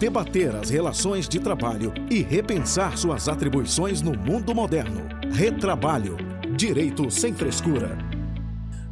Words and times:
debater 0.00 0.56
as 0.56 0.70
relações 0.70 1.28
de 1.28 1.38
trabalho 1.38 1.92
e 2.10 2.22
repensar 2.22 2.96
suas 2.96 3.28
atribuições 3.28 4.00
no 4.00 4.12
mundo 4.16 4.54
moderno. 4.54 5.06
Retrabalho. 5.30 6.16
Direito 6.56 7.10
sem 7.10 7.34
frescura. 7.34 7.98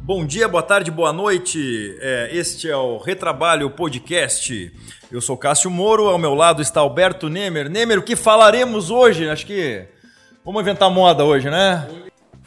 Bom 0.03 0.23
dia, 0.23 0.47
boa 0.47 0.61
tarde, 0.61 0.91
boa 0.91 1.11
noite. 1.11 1.97
É, 1.99 2.29
este 2.31 2.69
é 2.69 2.77
o 2.77 2.99
Retrabalho 2.99 3.71
Podcast. 3.71 4.71
Eu 5.11 5.19
sou 5.19 5.35
Cássio 5.35 5.71
Moro, 5.71 6.07
ao 6.07 6.19
meu 6.19 6.35
lado 6.35 6.61
está 6.61 6.81
Alberto 6.81 7.27
Nemer. 7.27 7.71
Nemer, 7.71 7.97
o 7.97 8.03
que 8.03 8.15
falaremos 8.15 8.91
hoje? 8.91 9.27
Acho 9.27 9.47
que 9.47 9.87
vamos 10.45 10.61
inventar 10.61 10.91
moda 10.91 11.25
hoje, 11.25 11.49
né? 11.49 11.89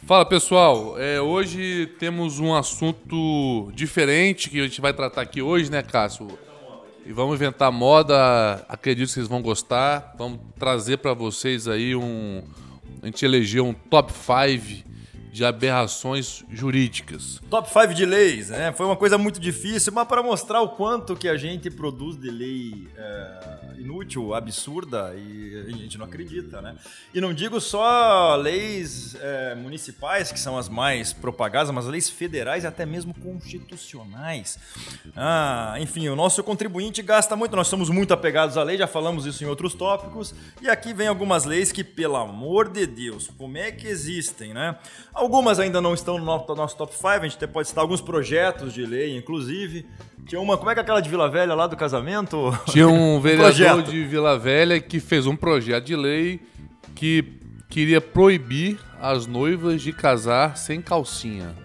Fala 0.07 0.25
pessoal, 0.25 0.97
é, 0.97 1.19
hoje 1.19 1.87
temos 1.99 2.39
um 2.39 2.55
assunto 2.55 3.69
diferente 3.73 4.49
que 4.49 4.61
a 4.61 4.63
gente 4.63 4.79
vai 4.79 4.93
tratar 4.93 5.21
aqui 5.21 5.41
hoje, 5.41 5.69
né, 5.69 5.83
Cássio? 5.83 6.29
E 7.05 7.11
vamos 7.11 7.35
inventar 7.35 7.69
moda, 7.69 8.65
acredito 8.69 9.09
que 9.09 9.13
vocês 9.13 9.27
vão 9.27 9.41
gostar. 9.41 10.15
Vamos 10.17 10.39
trazer 10.57 10.99
para 10.99 11.13
vocês 11.13 11.67
aí 11.67 11.93
um. 11.93 12.41
A 13.01 13.07
gente 13.07 13.25
elegeu 13.25 13.65
um 13.65 13.73
top 13.73 14.13
5 14.13 14.85
de 15.33 15.43
aberrações 15.43 16.45
jurídicas. 16.47 17.41
Top 17.49 17.67
5 17.67 17.95
de 17.95 18.05
leis, 18.05 18.49
né? 18.49 18.71
Foi 18.71 18.85
uma 18.85 18.95
coisa 18.95 19.17
muito 19.17 19.39
difícil, 19.39 19.91
mas 19.91 20.07
para 20.07 20.21
mostrar 20.21 20.61
o 20.61 20.69
quanto 20.69 21.15
que 21.15 21.27
a 21.27 21.35
gente 21.35 21.71
produz 21.71 22.15
de 22.15 22.29
lei 22.29 22.87
é, 22.95 23.79
inútil, 23.79 24.35
absurda 24.35 25.11
e 25.15 25.65
a 25.67 25.71
gente 25.71 25.97
não 25.97 26.05
acredita, 26.05 26.61
né? 26.61 26.75
E 27.11 27.19
não 27.19 27.33
digo 27.33 27.59
só 27.59 28.35
leis 28.35 29.15
é, 29.19 29.55
municipais, 29.55 30.31
que 30.31 30.39
são 30.39 30.55
as 30.55 30.69
mais 30.69 31.13
propagadas, 31.13 31.73
mas 31.73 31.87
leis 31.87 32.07
federais 32.11 32.63
e 32.63 32.67
até 32.67 32.85
mesmo 32.85 33.11
constitucionais. 33.15 34.59
Ah, 35.15 35.77
enfim, 35.79 36.09
o 36.09 36.15
nosso 36.15 36.43
contribuinte 36.43 37.01
gasta 37.01 37.35
muito, 37.35 37.55
nós 37.55 37.67
somos 37.67 37.89
muito 37.89 38.13
apegados 38.13 38.55
à 38.55 38.61
lei, 38.61 38.77
já 38.77 38.85
falamos 38.85 39.25
isso 39.25 39.43
em 39.43 39.47
outros 39.47 39.73
tópicos, 39.73 40.35
e 40.61 40.69
aqui 40.69 40.93
vem 40.93 41.07
algumas 41.07 41.43
leis 41.43 41.71
que, 41.71 41.83
pelo 41.83 42.17
amor 42.17 42.69
de 42.69 42.85
Deus, 42.85 43.31
como 43.35 43.57
é 43.57 43.71
que 43.71 43.87
existem, 43.87 44.53
né? 44.53 44.77
Algumas 45.23 45.57
ainda 45.57 45.79
não 45.79 45.93
estão 45.93 46.19
no 46.19 46.25
nosso 46.25 46.75
top 46.75 46.93
5, 46.93 47.07
a 47.07 47.19
gente 47.21 47.37
até 47.37 47.47
pode 47.47 47.69
citar 47.69 47.81
alguns 47.81 48.01
projetos 48.01 48.73
de 48.73 48.85
lei, 48.85 49.15
inclusive. 49.15 49.85
Tinha 50.27 50.41
uma, 50.41 50.57
como 50.57 50.69
é 50.69 50.73
que 50.73 50.81
é 50.81 50.83
aquela 50.83 50.99
de 50.99 51.09
Vila 51.09 51.29
Velha 51.29 51.55
lá 51.55 51.65
do 51.65 51.77
casamento? 51.77 52.51
Tinha 52.65 52.89
um 52.89 53.21
vereador 53.23 53.83
de 53.83 54.03
Vila 54.03 54.37
Velha 54.37 54.81
que 54.81 54.99
fez 54.99 55.25
um 55.25 55.33
projeto 55.33 55.85
de 55.85 55.95
lei 55.95 56.41
que 56.93 57.23
queria 57.69 58.01
proibir 58.01 58.77
as 58.99 59.25
noivas 59.25 59.81
de 59.81 59.93
casar 59.93 60.57
sem 60.57 60.81
calcinha. 60.81 61.55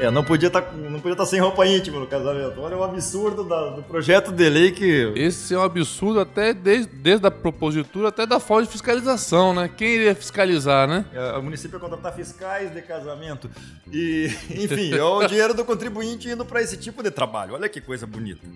É, 0.00 0.10
não 0.10 0.24
podia 0.24 0.46
estar 0.46 0.62
tá, 0.62 0.72
não 0.96 1.02
podia 1.02 1.12
estar 1.12 1.26
sem 1.26 1.40
roupa 1.40 1.66
íntima 1.66 2.00
no 2.00 2.06
casamento. 2.06 2.60
Olha 2.60 2.76
o 2.76 2.82
absurdo 2.82 3.44
da, 3.44 3.70
do 3.70 3.82
projeto 3.82 4.32
de 4.32 4.48
lei 4.48 4.72
que. 4.72 5.12
Esse 5.14 5.54
é 5.54 5.58
um 5.58 5.62
absurdo 5.62 6.20
até 6.20 6.52
desde, 6.52 6.92
desde 6.94 7.26
a 7.26 7.30
propositura 7.30 8.08
até 8.08 8.26
da 8.26 8.40
forma 8.40 8.64
de 8.64 8.72
fiscalização, 8.72 9.54
né? 9.54 9.70
Quem 9.76 9.88
iria 9.88 10.14
fiscalizar, 10.14 10.88
né? 10.88 11.04
É, 11.12 11.38
o 11.38 11.42
município 11.42 11.76
ia 11.76 11.80
contratar 11.80 12.14
fiscais 12.14 12.72
de 12.72 12.82
casamento. 12.82 13.50
E, 13.92 14.30
enfim, 14.50 14.94
é 14.94 15.02
o 15.02 15.26
dinheiro 15.26 15.54
do 15.54 15.64
contribuinte 15.64 16.28
indo 16.28 16.44
para 16.44 16.62
esse 16.62 16.76
tipo 16.76 17.02
de 17.02 17.10
trabalho. 17.10 17.54
Olha 17.54 17.68
que 17.68 17.80
coisa 17.80 18.06
bonita. 18.06 18.46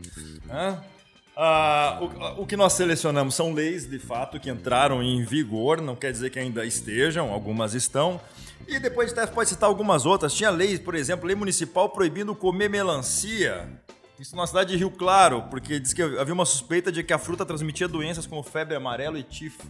Hã? 0.50 0.78
Ah, 1.36 1.98
o, 2.00 2.42
o, 2.42 2.46
que 2.46 2.56
nós 2.56 2.72
selecionamos 2.72 3.34
são 3.34 3.54
leis, 3.54 3.88
de 3.88 3.98
fato, 3.98 4.38
que 4.38 4.50
entraram 4.50 5.02
em 5.02 5.24
vigor, 5.24 5.80
não 5.80 5.96
quer 5.96 6.12
dizer 6.12 6.30
que 6.30 6.38
ainda 6.38 6.66
estejam, 6.66 7.32
algumas 7.32 7.72
estão. 7.72 8.20
E 8.66 8.78
depois 8.78 9.12
até 9.12 9.26
pode 9.26 9.48
citar 9.48 9.68
algumas 9.68 10.06
outras. 10.06 10.32
Tinha 10.32 10.50
leis, 10.50 10.78
por 10.78 10.94
exemplo, 10.94 11.26
lei 11.26 11.34
municipal 11.34 11.88
proibindo 11.88 12.34
comer 12.34 12.68
melancia. 12.68 13.68
Isso 14.18 14.36
na 14.36 14.46
cidade 14.46 14.70
de 14.72 14.76
Rio 14.76 14.90
Claro, 14.90 15.44
porque 15.50 15.80
diz 15.80 15.92
que 15.92 16.02
havia 16.02 16.34
uma 16.34 16.44
suspeita 16.44 16.92
de 16.92 17.02
que 17.02 17.12
a 17.12 17.18
fruta 17.18 17.44
transmitia 17.46 17.88
doenças 17.88 18.26
como 18.26 18.42
febre 18.42 18.76
amarela 18.76 19.18
e 19.18 19.22
tifo. 19.22 19.66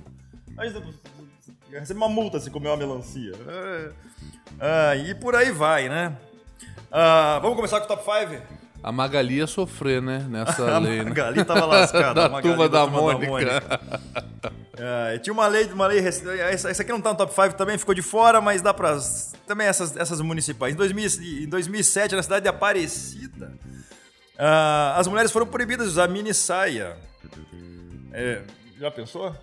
Mas 0.57 0.75
recebe 1.71 1.99
uma 1.99 2.09
multa 2.09 2.41
se 2.41 2.51
comer 2.51 2.69
uma 2.69 2.77
melancia. 2.77 3.33
Ah, 4.59 4.97
e 4.97 5.15
por 5.15 5.35
aí 5.35 5.53
vai, 5.53 5.89
né? 5.89 6.17
Ah, 6.91 7.39
vamos 7.41 7.57
começar 7.57 7.81
com 7.81 7.87
o 7.87 7.89
top 7.89 8.03
5? 8.03 8.60
A 8.83 8.91
Magali 8.91 9.37
ia 9.37 9.47
sofrer, 9.47 10.01
né? 10.01 10.27
Nessa 10.29 10.79
lei. 10.79 11.01
A 11.01 11.05
Magali 11.05 11.39
né? 11.39 11.45
tava 11.45 11.67
lascada. 11.67 12.29
da, 12.29 12.41
turma 12.41 12.69
da, 12.69 12.85
da 12.85 12.91
Mônica. 12.91 13.27
Da 13.27 13.31
Mônica. 13.31 13.81
é, 14.79 15.19
tinha 15.19 15.33
uma 15.33 15.47
lei, 15.47 15.67
uma 15.67 15.87
lei. 15.87 15.99
Essa, 15.99 16.71
essa 16.71 16.83
aqui 16.83 16.91
não 16.91 17.01
tá 17.01 17.11
no 17.11 17.17
top 17.17 17.33
5 17.33 17.55
também, 17.55 17.77
ficou 17.77 17.95
de 17.95 18.03
fora, 18.03 18.41
mas 18.41 18.63
dá 18.63 18.73
pra. 18.73 18.99
Também 19.47 19.67
essas, 19.67 19.97
essas 19.97 20.21
municipais. 20.21 20.75
Em, 20.75 20.77
2000, 20.77 21.43
em 21.43 21.49
2007, 21.49 22.15
na 22.15 22.23
cidade 22.23 22.45
de 22.45 22.49
Aparecida, 22.49 23.53
uh, 24.37 24.97
as 24.97 25.07
mulheres 25.07 25.31
foram 25.31 25.47
proibidas 25.47 25.87
de 25.87 25.93
usar 25.93 26.09
mini 26.09 26.33
saia. 26.33 26.97
É, 28.13 28.43
já 28.79 28.91
pensou? 28.91 29.35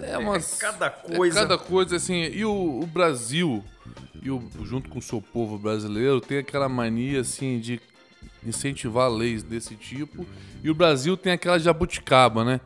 É, 0.00 0.16
uma, 0.16 0.36
é 0.36 0.40
cada 0.58 0.90
coisa. 0.90 1.38
É 1.38 1.42
cada 1.42 1.58
coisa, 1.58 1.96
assim. 1.96 2.22
E 2.22 2.44
o, 2.44 2.80
o 2.80 2.86
Brasil, 2.86 3.62
e 4.22 4.30
o, 4.30 4.42
junto 4.62 4.88
com 4.88 4.98
o 4.98 5.02
seu 5.02 5.20
povo 5.20 5.58
brasileiro, 5.58 6.20
tem 6.20 6.38
aquela 6.38 6.68
mania, 6.68 7.20
assim, 7.20 7.58
de 7.58 7.80
incentivar 8.48 9.10
leis 9.10 9.42
desse 9.42 9.74
tipo. 9.74 10.26
E 10.62 10.70
o 10.70 10.74
Brasil 10.74 11.16
tem 11.16 11.32
aquela 11.32 11.58
jabuticaba, 11.58 12.44
né? 12.44 12.60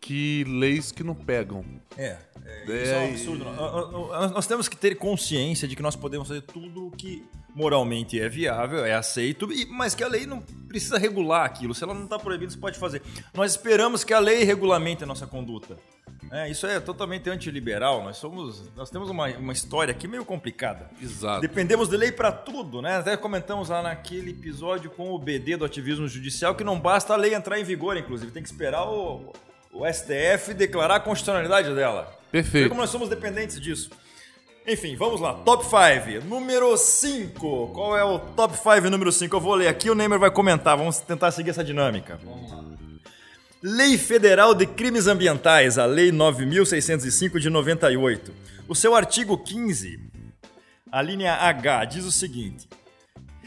Que 0.00 0.44
leis 0.44 0.90
que 0.90 1.04
não 1.04 1.14
pegam. 1.14 1.64
É. 1.96 2.16
é 2.44 2.82
isso 2.82 2.92
é 2.92 2.98
um 2.98 3.08
absurdo. 3.08 3.44
Nós, 3.44 4.30
nós 4.32 4.46
temos 4.46 4.68
que 4.68 4.76
ter 4.76 4.96
consciência 4.96 5.68
de 5.68 5.76
que 5.76 5.82
nós 5.82 5.96
podemos 5.96 6.28
fazer 6.28 6.42
tudo 6.42 6.88
o 6.88 6.90
que 6.90 7.24
moralmente 7.54 8.20
é 8.20 8.28
viável, 8.28 8.84
é 8.84 8.94
aceito, 8.94 9.48
mas 9.68 9.94
que 9.94 10.02
a 10.02 10.08
lei 10.08 10.26
não 10.26 10.40
precisa 10.40 10.98
regular 10.98 11.44
aquilo. 11.44 11.74
Se 11.74 11.84
ela 11.84 11.94
não 11.94 12.04
está 12.04 12.18
proibida, 12.18 12.50
você 12.50 12.58
pode 12.58 12.78
fazer. 12.78 13.02
Nós 13.34 13.52
esperamos 13.52 14.04
que 14.04 14.14
a 14.14 14.18
lei 14.18 14.42
regulamente 14.44 15.04
a 15.04 15.06
nossa 15.06 15.26
conduta. 15.26 15.76
É, 16.30 16.48
isso 16.48 16.66
é 16.66 16.80
totalmente 16.80 17.28
antiliberal. 17.28 18.02
Nós 18.02 18.16
somos, 18.16 18.70
nós 18.74 18.88
temos 18.88 19.10
uma, 19.10 19.26
uma 19.36 19.52
história 19.52 19.92
aqui 19.92 20.08
meio 20.08 20.24
complicada. 20.24 20.88
Exato. 21.00 21.42
Dependemos 21.42 21.88
de 21.88 21.96
lei 21.96 22.10
para 22.10 22.32
tudo, 22.32 22.80
né? 22.80 22.96
Até 22.96 23.16
comentamos 23.18 23.68
lá 23.68 23.82
naquele 23.82 24.30
episódio 24.30 24.90
com 24.90 25.10
o 25.10 25.18
BD 25.18 25.58
do 25.58 25.64
ativismo 25.64 26.08
judicial 26.08 26.54
que 26.54 26.64
não 26.64 26.80
basta 26.80 27.12
a 27.12 27.16
lei 27.16 27.34
entrar 27.34 27.60
em 27.60 27.64
vigor, 27.64 27.98
inclusive 27.98 28.32
tem 28.32 28.42
que 28.42 28.48
esperar 28.48 28.84
o, 28.84 29.32
o 29.72 29.84
STF 29.92 30.54
declarar 30.54 30.96
a 30.96 31.00
constitucionalidade 31.00 31.74
dela. 31.74 32.10
Perfeito. 32.30 32.64
Vê 32.64 32.68
como 32.70 32.80
nós 32.80 32.88
somos 32.88 33.10
dependentes 33.10 33.60
disso. 33.60 33.90
Enfim, 34.66 34.94
vamos 34.96 35.20
lá. 35.20 35.34
Top 35.34 35.64
5. 35.64 36.24
Número 36.26 36.76
5. 36.76 37.68
Qual 37.74 37.96
é 37.96 38.04
o 38.04 38.18
top 38.18 38.56
5 38.56 38.88
número 38.88 39.10
5? 39.10 39.34
Eu 39.34 39.40
vou 39.40 39.54
ler 39.54 39.68
aqui, 39.68 39.90
o 39.90 39.94
Neymar 39.94 40.20
vai 40.20 40.30
comentar. 40.30 40.76
Vamos 40.76 41.00
tentar 41.00 41.32
seguir 41.32 41.50
essa 41.50 41.64
dinâmica. 41.64 42.18
Vamos 42.24 42.50
lá. 42.50 42.62
Lei 43.62 43.96
Federal 43.96 44.54
de 44.54 44.66
Crimes 44.66 45.06
Ambientais, 45.06 45.78
a 45.78 45.86
Lei 45.86 46.10
9605 46.10 47.38
de 47.38 47.48
98. 47.48 48.32
O 48.68 48.74
seu 48.74 48.94
artigo 48.94 49.38
15, 49.38 50.00
a 50.90 51.00
linha 51.00 51.34
H, 51.34 51.84
diz 51.84 52.04
o 52.04 52.10
seguinte: 52.10 52.68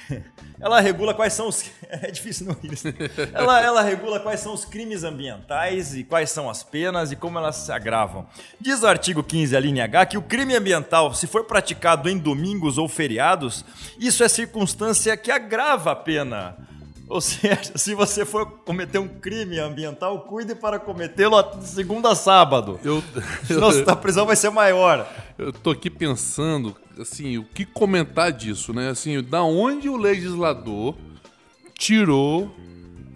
ela 0.59 0.79
regula 0.79 1.13
quais 1.13 1.33
são 1.33 1.47
os. 1.47 1.65
É 1.87 2.09
difícil 2.11 2.47
não 2.47 2.57
isso. 2.63 2.87
Ela, 3.33 3.61
ela 3.61 3.81
regula 3.81 4.19
quais 4.19 4.39
são 4.39 4.53
os 4.53 4.65
crimes 4.65 5.03
ambientais 5.03 5.95
e 5.95 6.03
quais 6.03 6.31
são 6.31 6.49
as 6.49 6.63
penas 6.63 7.11
e 7.11 7.15
como 7.15 7.37
elas 7.37 7.55
se 7.57 7.71
agravam. 7.71 8.25
Diz 8.59 8.81
o 8.81 8.87
artigo 8.87 9.23
15, 9.23 9.55
a 9.55 9.59
linha 9.59 9.85
H, 9.85 10.07
que 10.07 10.17
o 10.17 10.21
crime 10.21 10.55
ambiental, 10.55 11.13
se 11.13 11.27
for 11.27 11.45
praticado 11.45 12.09
em 12.09 12.17
domingos 12.17 12.77
ou 12.77 12.89
feriados, 12.89 13.63
isso 13.99 14.23
é 14.23 14.27
circunstância 14.27 15.15
que 15.15 15.31
agrava 15.31 15.91
a 15.91 15.95
pena 15.95 16.57
ou 17.07 17.21
seja, 17.21 17.71
se 17.77 17.93
você 17.93 18.25
for 18.25 18.45
cometer 18.65 18.97
um 18.97 19.07
crime 19.07 19.59
ambiental, 19.59 20.21
cuide 20.21 20.55
para 20.55 20.79
cometê-lo 20.79 21.41
de 21.41 21.67
segunda 21.67 22.11
a 22.11 22.15
sábado. 22.15 22.79
Eu, 22.83 23.03
Senão 23.45 23.71
eu, 23.71 23.89
a 23.89 23.95
prisão 23.95 24.25
vai 24.25 24.35
ser 24.35 24.49
maior. 24.49 25.07
Eu 25.37 25.53
tô 25.53 25.71
aqui 25.71 25.89
pensando, 25.89 26.75
assim, 26.99 27.37
o 27.37 27.43
que 27.43 27.65
comentar 27.65 28.31
disso, 28.31 28.73
né? 28.73 28.89
Assim, 28.89 29.21
da 29.21 29.43
onde 29.43 29.89
o 29.89 29.97
legislador 29.97 30.95
tirou 31.77 32.53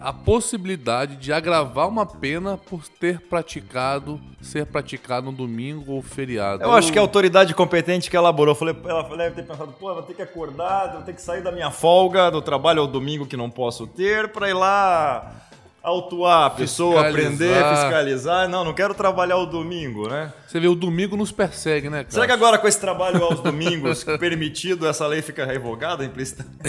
a 0.00 0.14
possibilidade 0.14 1.16
de 1.16 1.30
agravar 1.30 1.86
uma 1.86 2.06
pena 2.06 2.56
por 2.56 2.88
ter 2.88 3.20
praticado, 3.20 4.18
ser 4.40 4.64
praticado 4.64 5.26
no 5.26 5.32
domingo 5.36 5.92
ou 5.92 6.02
feriado. 6.02 6.62
Eu 6.62 6.72
acho 6.72 6.90
que 6.90 6.98
a 6.98 7.02
autoridade 7.02 7.54
competente 7.54 8.08
que 8.08 8.16
elaborou, 8.16 8.54
falei, 8.54 8.74
ela 8.84 9.02
deve 9.14 9.34
ter 9.34 9.42
pensado, 9.42 9.74
pô, 9.78 9.92
vou 9.92 10.02
ter 10.02 10.14
que 10.14 10.22
acordar, 10.22 10.92
vou 10.94 11.02
ter 11.02 11.12
que 11.12 11.20
sair 11.20 11.42
da 11.42 11.52
minha 11.52 11.70
folga 11.70 12.30
do 12.30 12.40
trabalho 12.40 12.80
ao 12.80 12.86
domingo 12.86 13.26
que 13.26 13.36
não 13.36 13.50
posso 13.50 13.86
ter 13.86 14.28
para 14.28 14.48
ir 14.48 14.54
lá 14.54 15.49
autuar 15.82 16.46
a 16.46 16.50
pessoa, 16.50 17.08
aprender, 17.08 17.54
fiscalizar. 17.54 18.48
Não, 18.48 18.64
não 18.64 18.74
quero 18.74 18.94
trabalhar 18.94 19.36
o 19.36 19.46
domingo, 19.46 20.08
né? 20.08 20.32
Você 20.46 20.60
vê, 20.60 20.68
o 20.68 20.74
domingo 20.74 21.16
nos 21.16 21.32
persegue, 21.32 21.88
né, 21.88 21.98
cara? 21.98 22.10
Será 22.10 22.26
que 22.26 22.32
agora 22.32 22.58
com 22.58 22.68
esse 22.68 22.80
trabalho 22.80 23.22
aos 23.22 23.40
domingos 23.40 24.04
permitido, 24.18 24.86
essa 24.86 25.06
lei 25.06 25.22
fica 25.22 25.44
revogada 25.44 26.04
implicitamente? 26.04 26.60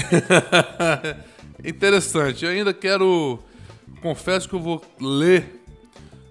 Interessante. 1.64 2.46
Eu 2.46 2.52
ainda 2.52 2.74
quero. 2.74 3.40
Confesso 4.02 4.50
que 4.50 4.56
eu 4.56 4.60
vou 4.60 4.82
ler 5.00 5.62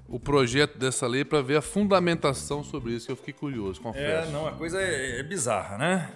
o 0.09 0.19
projeto 0.19 0.77
dessa 0.77 1.07
lei 1.07 1.25
para 1.25 1.41
ver 1.41 1.57
a 1.57 1.63
fundamentação 1.63 2.65
sobre 2.65 2.95
isso, 2.95 3.07
que 3.07 3.13
eu 3.13 3.17
fiquei 3.17 3.33
curioso, 3.33 3.81
confesso. 3.81 4.29
É, 4.29 4.33
não, 4.33 4.45
a 4.45 4.53
coisa 4.53 4.83
é, 4.83 5.21
é 5.21 5.23
bizarra, 5.23 5.79
né? 5.79 6.11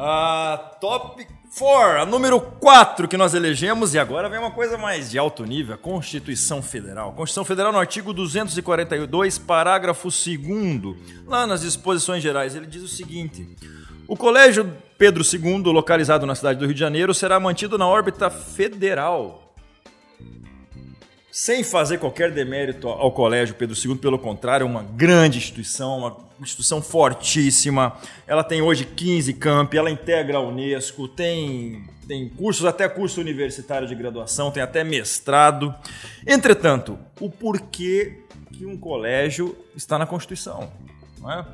A 0.00 0.76
top 0.80 1.26
4, 1.58 2.02
a 2.02 2.06
número 2.06 2.40
4 2.40 3.08
que 3.08 3.16
nós 3.16 3.34
elegemos, 3.34 3.94
e 3.94 3.98
agora 3.98 4.28
vem 4.28 4.38
uma 4.38 4.52
coisa 4.52 4.78
mais 4.78 5.10
de 5.10 5.18
alto 5.18 5.44
nível, 5.44 5.74
a 5.74 5.78
Constituição 5.78 6.62
Federal. 6.62 7.12
Constituição 7.14 7.44
Federal 7.44 7.72
no 7.72 7.80
artigo 7.80 8.12
242, 8.12 9.38
parágrafo 9.38 10.08
2 10.08 10.96
lá 11.26 11.48
nas 11.48 11.62
disposições 11.62 12.22
gerais, 12.22 12.54
ele 12.54 12.68
diz 12.68 12.80
o 12.80 12.86
seguinte: 12.86 13.44
O 14.06 14.16
Colégio 14.16 14.72
Pedro 14.96 15.24
II, 15.24 15.64
localizado 15.72 16.24
na 16.24 16.36
cidade 16.36 16.60
do 16.60 16.66
Rio 16.66 16.74
de 16.74 16.80
Janeiro, 16.80 17.12
será 17.12 17.40
mantido 17.40 17.76
na 17.76 17.88
órbita 17.88 18.30
federal 18.30 19.52
sem 21.28 21.64
fazer 21.64 21.98
qualquer 21.98 22.30
demérito 22.30 22.88
ao 22.88 23.10
Colégio 23.10 23.54
Pedro 23.56 23.76
II, 23.76 23.96
pelo 23.96 24.18
contrário, 24.18 24.64
é 24.64 24.66
uma 24.66 24.82
grande 24.82 25.38
instituição, 25.38 25.98
uma 25.98 26.27
instituição 26.40 26.80
fortíssima. 26.80 27.96
Ela 28.26 28.44
tem 28.44 28.62
hoje 28.62 28.84
15 28.84 29.32
campi, 29.34 29.76
ela 29.76 29.90
integra 29.90 30.38
a 30.38 30.40
Unesco, 30.40 31.08
tem, 31.08 31.84
tem 32.06 32.28
cursos, 32.28 32.64
até 32.64 32.88
curso 32.88 33.20
universitário 33.20 33.86
de 33.86 33.94
graduação, 33.94 34.50
tem 34.50 34.62
até 34.62 34.84
mestrado. 34.84 35.74
Entretanto, 36.26 36.98
o 37.20 37.30
porquê 37.30 38.22
que 38.52 38.66
um 38.66 38.76
colégio 38.76 39.56
está 39.76 39.98
na 39.98 40.06
Constituição? 40.06 40.72
Não 41.20 41.30
é? 41.30 41.44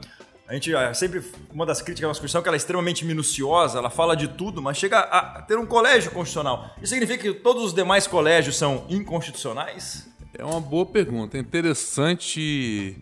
A 0.46 0.52
gente 0.52 0.74
é, 0.74 0.92
sempre. 0.92 1.22
Uma 1.50 1.64
das 1.64 1.80
críticas 1.80 2.04
à 2.04 2.08
Constituição 2.08 2.40
é 2.40 2.42
que 2.42 2.48
ela 2.48 2.56
é 2.56 2.58
extremamente 2.58 3.04
minuciosa, 3.04 3.78
ela 3.78 3.88
fala 3.88 4.14
de 4.14 4.28
tudo, 4.28 4.60
mas 4.60 4.76
chega 4.76 4.98
a 4.98 5.40
ter 5.42 5.56
um 5.58 5.64
colégio 5.64 6.10
constitucional. 6.10 6.70
Isso 6.82 6.92
significa 6.92 7.22
que 7.22 7.32
todos 7.32 7.64
os 7.64 7.72
demais 7.72 8.06
colégios 8.06 8.56
são 8.56 8.84
inconstitucionais? 8.90 10.06
É 10.36 10.44
uma 10.44 10.60
boa 10.60 10.84
pergunta. 10.84 11.38
É 11.38 11.40
interessante 11.40 12.96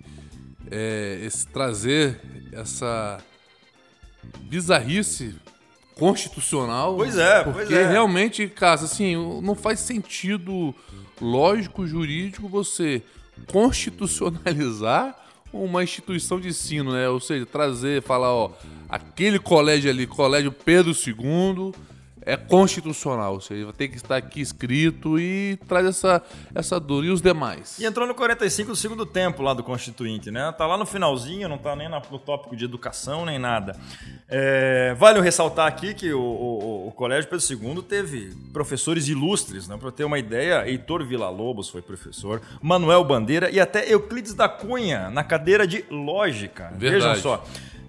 é, 0.71 1.21
esse, 1.23 1.47
trazer 1.47 2.21
essa 2.53 3.19
bizarrice 4.43 5.35
constitucional. 5.95 6.97
Pois 6.97 7.17
é, 7.17 7.43
porque 7.45 7.67
pois 7.67 7.73
é. 7.73 7.91
realmente, 7.91 8.47
caso 8.49 8.85
assim, 8.85 9.15
não 9.43 9.55
faz 9.55 9.81
sentido 9.81 10.75
lógico, 11.21 11.87
jurídico 11.87 12.49
você 12.49 13.03
constitucionalizar 13.51 15.17
uma 15.53 15.83
instituição 15.83 16.41
de 16.41 16.49
ensino, 16.49 16.93
né? 16.93 17.09
Ou 17.09 17.21
seja, 17.21 17.45
trazer, 17.45 18.03
falar, 18.03 18.33
ó, 18.33 18.51
aquele 18.89 19.39
colégio 19.39 19.91
ali, 19.91 20.07
Colégio 20.07 20.51
Pedro 20.51 20.93
II, 20.93 21.73
é 22.25 22.37
constitucional, 22.37 23.35
ou 23.35 23.41
seja, 23.41 23.73
ter 23.73 23.89
que 23.89 23.97
estar 23.97 24.17
aqui 24.17 24.41
escrito 24.41 25.19
e 25.19 25.59
traz 25.69 25.87
essa, 25.87 26.23
essa 26.55 26.79
dor. 26.79 27.05
E 27.05 27.11
os 27.11 27.21
demais? 27.21 27.79
E 27.79 27.85
entrou 27.85 28.07
no 28.07 28.15
45 28.15 28.71
do 28.71 28.77
segundo 28.77 29.05
tempo 29.05 29.43
lá 29.43 29.53
do 29.55 29.63
Constituinte, 29.63 30.31
né? 30.31 30.53
Tá 30.57 30.67
lá 30.67 30.77
no 30.77 30.87
finalzinho, 30.87 31.49
não 31.49 31.59
tá 31.59 31.75
nem 31.75 31.89
no 31.89 32.19
tópico 32.19 32.57
de 32.57 32.65
educação 32.65 33.25
nem 33.25 33.39
nada. 33.39 33.77
É, 34.29 34.95
vale 34.95 35.21
ressaltar 35.21 35.67
aqui 35.67 35.95
que 35.95 36.13
o, 36.13 36.21
o, 36.21 36.89
o, 36.89 36.93
Colégio 36.93 37.29
Pedro 37.29 37.75
II 37.77 37.83
teve 37.83 38.35
professores 38.53 39.09
ilustres, 39.09 39.69
né? 39.69 39.77
Para 39.77 39.91
ter 39.91 40.05
uma 40.05 40.19
ideia, 40.19 40.69
Heitor 40.69 41.05
Villa-Lobos 41.05 41.69
foi 41.69 41.83
professor, 41.83 42.41
Manuel 42.61 43.05
Bandeira 43.05 43.51
e 43.51 43.61
até 43.61 43.93
Euclides 43.93 44.35
da 44.35 44.49
Cunha 44.49 45.11
na 45.11 45.25
cadeira 45.25 45.67
de 45.67 45.85
Lógica. 45.91 46.73
Verdade. 46.77 47.05
Vejam 47.05 47.17
só. 47.17 47.45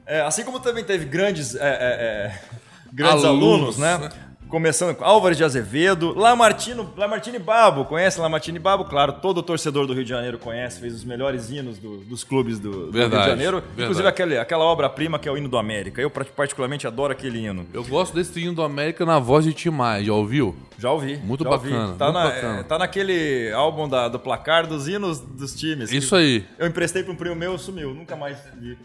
É, 0.05 0.21
assim 0.21 0.43
como 0.43 0.59
também 0.59 0.83
teve 0.83 1.05
grandes. 1.05 1.55
É, 1.55 1.59
é, 1.59 1.61
é 1.61 2.62
grandes 2.93 3.25
alunos, 3.25 3.77
alunos 3.77 3.77
né? 3.77 3.97
né? 3.97 4.09
Começando 4.53 4.93
com 4.95 5.03
Álvares 5.03 5.35
de 5.35 5.43
Azevedo, 5.43 6.13
Lamartino, 6.15 6.93
Lamartine 6.95 7.39
Babo, 7.39 7.85
conhece 7.85 8.21
Lamartine 8.21 8.59
Babo? 8.59 8.85
Claro, 8.85 9.13
todo 9.13 9.41
torcedor 9.41 9.87
do 9.87 9.93
Rio 9.93 10.03
de 10.03 10.11
Janeiro 10.11 10.37
conhece, 10.37 10.79
fez 10.79 10.93
os 10.93 11.03
melhores 11.03 11.49
hinos 11.49 11.79
do, 11.79 11.97
dos 11.97 12.23
clubes 12.23 12.59
do, 12.59 12.91
do 12.91 12.95
Rio 12.95 13.09
de 13.09 13.15
Janeiro. 13.15 13.61
Verdade. 13.61 13.81
Inclusive 13.81 14.07
aquele, 14.07 14.37
aquela 14.37 14.63
obra-prima 14.63 15.17
que 15.17 15.27
é 15.27 15.31
o 15.31 15.37
hino 15.37 15.49
do 15.49 15.57
América. 15.57 15.99
Eu 15.99 16.11
particularmente 16.11 16.85
adoro 16.85 17.11
aquele 17.11 17.43
hino. 17.43 17.65
Eu 17.73 17.83
gosto 17.83 18.13
desse 18.13 18.39
hino 18.39 18.53
do 18.53 18.61
América 18.61 19.03
na 19.07 19.17
voz 19.17 19.43
de 19.43 19.53
Timai, 19.53 20.05
já 20.05 20.13
ouviu? 20.13 20.55
Já 20.77 20.91
ouvi. 20.91 21.17
Muito 21.17 21.43
já 21.43 21.49
bacana. 21.49 21.85
Ouvi. 21.87 21.97
Tá, 21.97 22.05
muito 22.05 22.17
na, 22.19 22.23
bacana. 22.25 22.63
Tá 22.63 22.77
naquele 22.77 23.51
álbum 23.53 23.89
da, 23.89 24.07
do 24.07 24.19
placar 24.19 24.67
dos 24.67 24.87
hinos 24.87 25.19
dos 25.19 25.55
times. 25.55 25.91
Isso 25.91 26.15
aí. 26.15 26.45
Eu 26.59 26.67
emprestei 26.67 27.01
para 27.01 27.11
um 27.11 27.15
primo 27.15 27.35
meu, 27.35 27.57
sumiu, 27.57 27.91
nunca 27.91 28.15
mais 28.15 28.37
vi. 28.59 28.77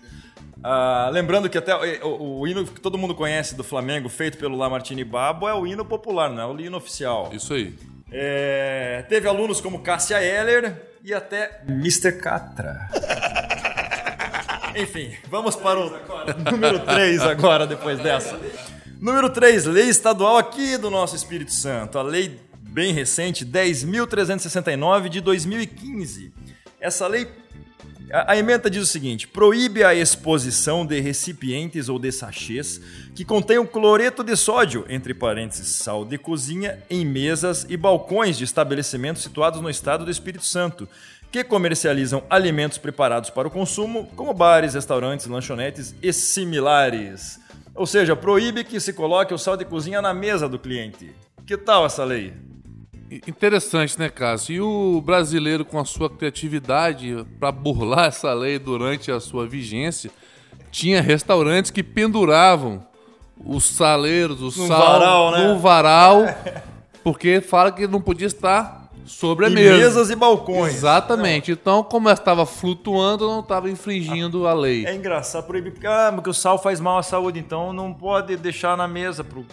Uh, 0.58 1.10
lembrando 1.12 1.48
que 1.48 1.56
até 1.56 1.74
o, 2.02 2.40
o, 2.40 2.46
hino 2.46 2.66
que 2.66 2.80
todo 2.80 2.98
mundo 2.98 3.14
conhece 3.14 3.54
do 3.54 3.62
Flamengo, 3.62 4.08
feito 4.08 4.36
pelo 4.38 4.56
Lamartine 4.56 5.04
Babo, 5.04 5.48
é 5.48 5.54
o 5.54 5.66
hino 5.66 5.84
popular, 5.84 6.28
não 6.30 6.42
é 6.42 6.46
o 6.46 6.60
hino 6.60 6.76
oficial. 6.76 7.30
Isso 7.32 7.54
aí. 7.54 7.74
É, 8.10 9.04
teve 9.08 9.28
alunos 9.28 9.60
como 9.60 9.80
Cássia 9.80 10.20
Eller 10.20 10.74
e 11.04 11.14
até 11.14 11.62
Mr. 11.68 12.12
Catra. 12.12 12.88
Enfim, 14.76 15.12
vamos 15.28 15.54
para 15.56 15.78
o 15.78 15.90
número 16.50 16.80
3 16.80 17.22
agora, 17.22 17.66
depois 17.66 17.98
dessa. 18.00 18.38
Número 19.00 19.30
3, 19.30 19.64
lei 19.66 19.88
estadual 19.88 20.36
aqui 20.36 20.76
do 20.76 20.90
nosso 20.90 21.14
Espírito 21.14 21.52
Santo. 21.52 21.98
A 21.98 22.02
lei 22.02 22.38
bem 22.60 22.92
recente, 22.92 23.46
10.369 23.46 25.08
de 25.08 25.20
2015. 25.20 26.32
Essa 26.80 27.06
lei 27.06 27.28
a, 28.12 28.36
emenda 28.36 28.70
diz 28.70 28.82
o 28.82 28.86
seguinte: 28.86 29.26
proíbe 29.28 29.84
a 29.84 29.94
exposição 29.94 30.84
de 30.86 31.00
recipientes 31.00 31.88
ou 31.88 31.98
de 31.98 32.10
sachês 32.10 32.80
que 33.14 33.24
contenham 33.24 33.66
cloreto 33.66 34.24
de 34.24 34.36
sódio, 34.36 34.84
entre 34.88 35.12
parênteses, 35.14 35.68
sal 35.68 36.04
de 36.04 36.16
cozinha, 36.16 36.82
em 36.88 37.04
mesas 37.04 37.66
e 37.68 37.76
balcões 37.76 38.38
de 38.38 38.44
estabelecimentos 38.44 39.22
situados 39.22 39.60
no 39.60 39.68
estado 39.68 40.04
do 40.04 40.10
Espírito 40.10 40.44
Santo, 40.44 40.88
que 41.30 41.44
comercializam 41.44 42.22
alimentos 42.30 42.78
preparados 42.78 43.30
para 43.30 43.48
o 43.48 43.50
consumo, 43.50 44.08
como 44.16 44.32
bares, 44.32 44.74
restaurantes, 44.74 45.26
lanchonetes 45.26 45.94
e 46.02 46.12
similares. 46.12 47.38
Ou 47.74 47.86
seja, 47.86 48.16
proíbe 48.16 48.64
que 48.64 48.80
se 48.80 48.92
coloque 48.92 49.32
o 49.34 49.38
sal 49.38 49.56
de 49.56 49.64
cozinha 49.64 50.00
na 50.00 50.14
mesa 50.14 50.48
do 50.48 50.58
cliente. 50.58 51.14
Que 51.46 51.56
tal 51.56 51.86
essa 51.86 52.04
lei? 52.04 52.47
Interessante, 53.26 53.98
né, 53.98 54.08
Cássio? 54.08 54.54
E 54.54 54.60
o 54.60 55.00
brasileiro, 55.00 55.64
com 55.64 55.78
a 55.78 55.84
sua 55.84 56.10
criatividade 56.10 57.26
para 57.40 57.50
burlar 57.50 58.06
essa 58.06 58.32
lei 58.34 58.58
durante 58.58 59.10
a 59.10 59.18
sua 59.18 59.46
vigência, 59.46 60.10
tinha 60.70 61.00
restaurantes 61.00 61.70
que 61.70 61.82
penduravam 61.82 62.86
os 63.44 63.64
saleiros, 63.64 64.42
o 64.42 64.50
sal 64.50 64.66
varal, 64.66 65.30
né? 65.30 65.46
no 65.46 65.58
varal, 65.58 66.24
porque 67.02 67.40
fala 67.40 67.72
que 67.72 67.86
não 67.86 68.00
podia 68.00 68.26
estar 68.26 68.90
sobre 69.06 69.46
a 69.46 69.48
e 69.48 69.54
mesa. 69.54 69.76
mesas 69.76 70.10
e 70.10 70.16
balcões. 70.16 70.74
Exatamente. 70.74 71.50
Então, 71.52 71.82
como 71.82 72.10
estava 72.10 72.44
flutuando, 72.44 73.26
não 73.26 73.40
estava 73.40 73.70
infringindo 73.70 74.46
a 74.46 74.52
lei. 74.52 74.84
É 74.86 74.94
engraçado 74.94 75.46
proibir, 75.46 75.72
porque, 75.72 75.86
ah, 75.86 76.12
porque 76.14 76.30
o 76.30 76.34
sal 76.34 76.58
faz 76.58 76.78
mal 76.78 76.98
à 76.98 77.02
saúde, 77.02 77.38
então 77.38 77.72
não 77.72 77.92
pode 77.92 78.36
deixar 78.36 78.76
na 78.76 78.86
mesa 78.86 79.24
pro, 79.24 79.46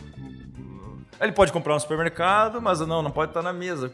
ele 1.20 1.32
pode 1.32 1.52
comprar 1.52 1.74
no 1.74 1.80
supermercado, 1.80 2.62
mas 2.62 2.80
não, 2.82 3.02
não 3.02 3.12
pode 3.12 3.32
estar 3.32 3.42
na 3.42 3.54
mesa. 3.54 3.92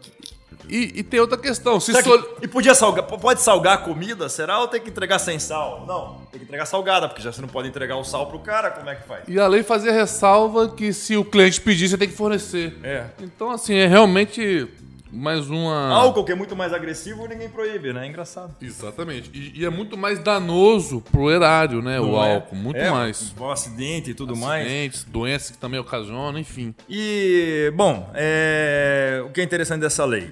E, 0.67 0.99
e 0.99 1.03
tem 1.03 1.19
outra 1.19 1.37
questão. 1.37 1.79
Se 1.79 1.93
sol... 2.03 2.37
E 2.41 2.47
podia 2.47 2.75
salgar, 2.75 3.05
pode 3.05 3.41
salgar 3.41 3.75
a 3.75 3.77
comida, 3.77 4.29
será? 4.29 4.59
Ou 4.59 4.67
tem 4.67 4.79
que 4.79 4.89
entregar 4.89 5.19
sem 5.19 5.39
sal? 5.39 5.85
Não, 5.87 6.21
tem 6.31 6.39
que 6.39 6.45
entregar 6.45 6.65
salgada, 6.65 7.07
porque 7.07 7.21
já 7.21 7.31
você 7.31 7.41
não 7.41 7.47
pode 7.47 7.67
entregar 7.67 7.97
o 7.97 8.03
sal 8.03 8.27
pro 8.27 8.39
cara, 8.39 8.71
como 8.71 8.89
é 8.89 8.95
que 8.95 9.07
faz? 9.07 9.23
E 9.27 9.39
a 9.39 9.47
lei 9.47 9.63
fazia 9.63 9.91
ressalva 9.91 10.69
que 10.69 10.93
se 10.93 11.17
o 11.17 11.25
cliente 11.25 11.59
pedir, 11.61 11.87
você 11.87 11.97
tem 11.97 12.07
que 12.07 12.15
fornecer. 12.15 12.77
É. 12.83 13.05
Então, 13.19 13.51
assim, 13.51 13.75
é 13.75 13.87
realmente 13.87 14.67
mais 15.11 15.49
uma. 15.49 15.89
Álcool 15.89 16.23
que 16.23 16.31
é 16.31 16.35
muito 16.35 16.55
mais 16.55 16.73
agressivo, 16.73 17.27
ninguém 17.27 17.49
proíbe, 17.49 17.93
né? 17.93 18.05
É 18.05 18.09
engraçado. 18.09 18.55
Exatamente. 18.61 19.29
E, 19.33 19.61
e 19.61 19.65
é 19.65 19.69
muito 19.69 19.97
mais 19.97 20.19
danoso 20.19 21.01
pro 21.11 21.29
erário, 21.29 21.81
né? 21.81 21.97
Não 21.97 22.13
o 22.13 22.23
é? 22.23 22.33
álcool. 22.33 22.55
Muito 22.55 22.77
é, 22.77 22.89
mais. 22.89 23.33
Um 23.39 23.49
acidente 23.49 24.11
e 24.11 24.13
tudo 24.13 24.33
Acidentes, 24.33 24.49
mais. 24.49 24.65
Acidentes, 24.65 25.03
doenças 25.03 25.51
que 25.51 25.57
também 25.57 25.79
ocasionam, 25.79 26.39
enfim. 26.39 26.73
E, 26.89 27.71
bom, 27.75 28.09
é... 28.13 29.21
o 29.25 29.29
que 29.29 29.41
é 29.41 29.43
interessante 29.43 29.81
dessa 29.81 30.05
lei? 30.05 30.31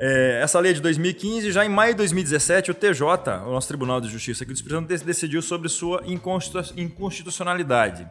É, 0.00 0.40
essa 0.42 0.60
lei 0.60 0.70
é 0.70 0.74
de 0.74 0.80
2015, 0.80 1.50
já 1.50 1.64
em 1.64 1.68
maio 1.68 1.92
de 1.92 1.98
2017, 1.98 2.70
o 2.70 2.74
TJ, 2.74 3.42
o 3.46 3.50
nosso 3.50 3.66
Tribunal 3.66 4.00
de 4.00 4.08
Justiça 4.08 4.44
aqui 4.44 4.52
do 4.52 4.56
Espírito 4.56 4.80
Santo, 4.80 5.04
decidiu 5.04 5.42
sobre 5.42 5.68
sua 5.68 6.04
inconstitucionalidade. 6.06 8.06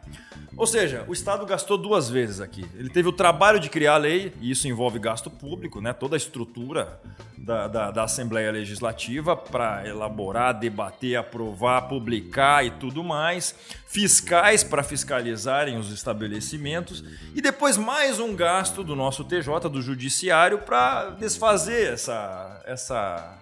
Ou 0.58 0.66
seja, 0.66 1.04
o 1.06 1.12
Estado 1.12 1.46
gastou 1.46 1.78
duas 1.78 2.10
vezes 2.10 2.40
aqui. 2.40 2.66
Ele 2.74 2.90
teve 2.90 3.08
o 3.08 3.12
trabalho 3.12 3.60
de 3.60 3.70
criar 3.70 3.94
a 3.94 3.96
lei, 3.96 4.34
e 4.40 4.50
isso 4.50 4.66
envolve 4.66 4.98
gasto 4.98 5.30
público, 5.30 5.80
né? 5.80 5.92
toda 5.92 6.16
a 6.16 6.18
estrutura 6.18 7.00
da, 7.36 7.68
da, 7.68 7.90
da 7.92 8.02
Assembleia 8.02 8.50
Legislativa 8.50 9.36
para 9.36 9.86
elaborar, 9.86 10.58
debater, 10.58 11.16
aprovar, 11.16 11.82
publicar 11.82 12.66
e 12.66 12.72
tudo 12.72 13.04
mais, 13.04 13.54
fiscais 13.86 14.64
para 14.64 14.82
fiscalizarem 14.82 15.78
os 15.78 15.92
estabelecimentos, 15.92 17.04
e 17.36 17.40
depois 17.40 17.76
mais 17.76 18.18
um 18.18 18.34
gasto 18.34 18.82
do 18.82 18.96
nosso 18.96 19.22
TJ, 19.22 19.68
do 19.70 19.80
Judiciário, 19.80 20.58
para 20.58 21.10
desfazer 21.10 21.92
essa, 21.92 22.62
essa 22.66 23.38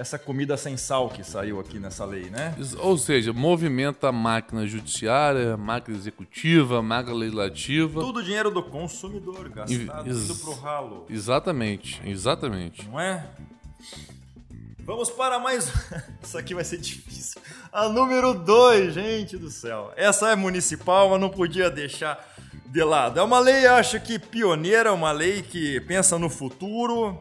essa 0.00 0.18
comida 0.18 0.56
sem 0.56 0.78
sal 0.78 1.10
que 1.10 1.22
saiu 1.22 1.60
aqui 1.60 1.78
nessa 1.78 2.06
lei, 2.06 2.30
né? 2.30 2.54
Ou 2.78 2.96
seja, 2.96 3.34
movimenta 3.34 4.08
a 4.08 4.12
máquina 4.12 4.66
judiciária, 4.66 5.58
máquina 5.58 5.94
executiva, 5.94 6.80
máquina 6.80 7.14
legislativa. 7.14 8.00
Tudo 8.00 8.22
dinheiro 8.22 8.50
do 8.50 8.62
consumidor, 8.62 9.50
gastado 9.50 10.08
Ex 10.08 10.16
indo 10.24 10.36
pro 10.36 10.54
ralo. 10.54 11.04
Exatamente, 11.10 12.00
exatamente. 12.02 12.88
Não 12.88 12.98
é? 12.98 13.26
Vamos 14.78 15.10
para 15.10 15.38
mais. 15.38 15.70
Isso 16.24 16.38
aqui 16.38 16.54
vai 16.54 16.64
ser 16.64 16.78
difícil. 16.78 17.38
A 17.70 17.86
número 17.90 18.32
2, 18.32 18.94
gente 18.94 19.36
do 19.36 19.50
céu. 19.50 19.92
Essa 19.96 20.30
é 20.30 20.34
municipal, 20.34 21.10
mas 21.10 21.20
não 21.20 21.28
podia 21.28 21.70
deixar 21.70 22.26
de 22.64 22.82
lado. 22.82 23.20
É 23.20 23.22
uma 23.22 23.38
lei, 23.38 23.66
acho 23.66 24.00
que 24.00 24.18
pioneira, 24.18 24.94
uma 24.94 25.12
lei 25.12 25.42
que 25.42 25.78
pensa 25.80 26.18
no 26.18 26.30
futuro. 26.30 27.20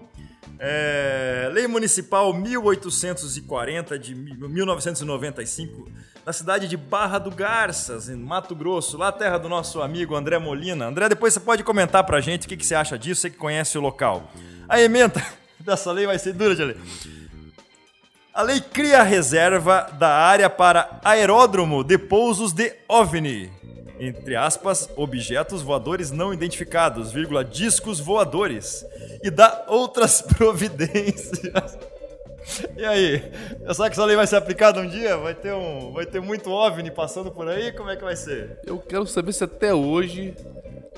É, 0.61 1.49
lei 1.53 1.67
Municipal 1.67 2.33
1840 2.33 3.97
de 3.97 4.13
1995, 4.13 5.89
na 6.25 6.33
cidade 6.33 6.67
de 6.67 6.75
Barra 6.75 7.17
do 7.17 7.31
Garças, 7.31 8.09
em 8.09 8.17
Mato 8.17 8.53
Grosso, 8.53 8.97
lá 8.97 9.09
terra 9.09 9.37
do 9.37 9.47
nosso 9.47 9.81
amigo 9.81 10.15
André 10.15 10.37
Molina. 10.37 10.87
André, 10.87 11.07
depois 11.07 11.33
você 11.33 11.39
pode 11.39 11.63
comentar 11.63 12.03
pra 12.03 12.19
gente 12.19 12.45
o 12.45 12.49
que, 12.49 12.57
que 12.57 12.65
você 12.65 12.75
acha 12.75 12.99
disso, 12.99 13.21
você 13.21 13.29
que 13.29 13.37
conhece 13.37 13.77
o 13.77 13.81
local. 13.81 14.29
A 14.67 14.81
emenda 14.81 15.25
dessa 15.61 15.93
lei 15.93 16.05
vai 16.05 16.19
ser 16.19 16.33
dura 16.33 16.53
de 16.53 16.65
ler. 16.65 16.77
A 18.33 18.41
lei 18.41 18.59
cria 18.59 18.99
a 18.99 19.03
reserva 19.03 19.89
da 19.97 20.09
área 20.09 20.49
para 20.49 20.99
aeródromo 21.05 21.85
de 21.85 21.97
pousos 21.97 22.51
de 22.51 22.75
OVNI, 22.87 23.49
entre 23.99 24.35
aspas, 24.35 24.89
objetos 24.95 25.61
voadores 25.61 26.11
não 26.11 26.33
identificados, 26.33 27.11
vírgula, 27.11 27.43
discos 27.43 27.99
voadores, 27.99 28.85
e 29.21 29.29
dá 29.29 29.65
outras 29.67 30.21
providências. 30.37 31.77
E 32.75 32.83
aí, 32.85 33.21
será 33.73 33.89
que 33.89 33.93
essa 33.93 34.05
lei 34.05 34.15
vai 34.15 34.25
ser 34.25 34.37
aplicada 34.37 34.79
um 34.79 34.87
dia? 34.87 35.17
Vai 35.17 35.35
ter, 35.35 35.53
um, 35.53 35.91
vai 35.91 36.05
ter 36.05 36.19
muito 36.19 36.49
OVNI 36.49 36.89
passando 36.89 37.29
por 37.29 37.47
aí? 37.47 37.71
Como 37.73 37.89
é 37.89 37.95
que 37.95 38.03
vai 38.03 38.15
ser? 38.15 38.59
Eu 38.65 38.79
quero 38.79 39.05
saber 39.05 39.33
se 39.33 39.43
até 39.43 39.73
hoje 39.73 40.33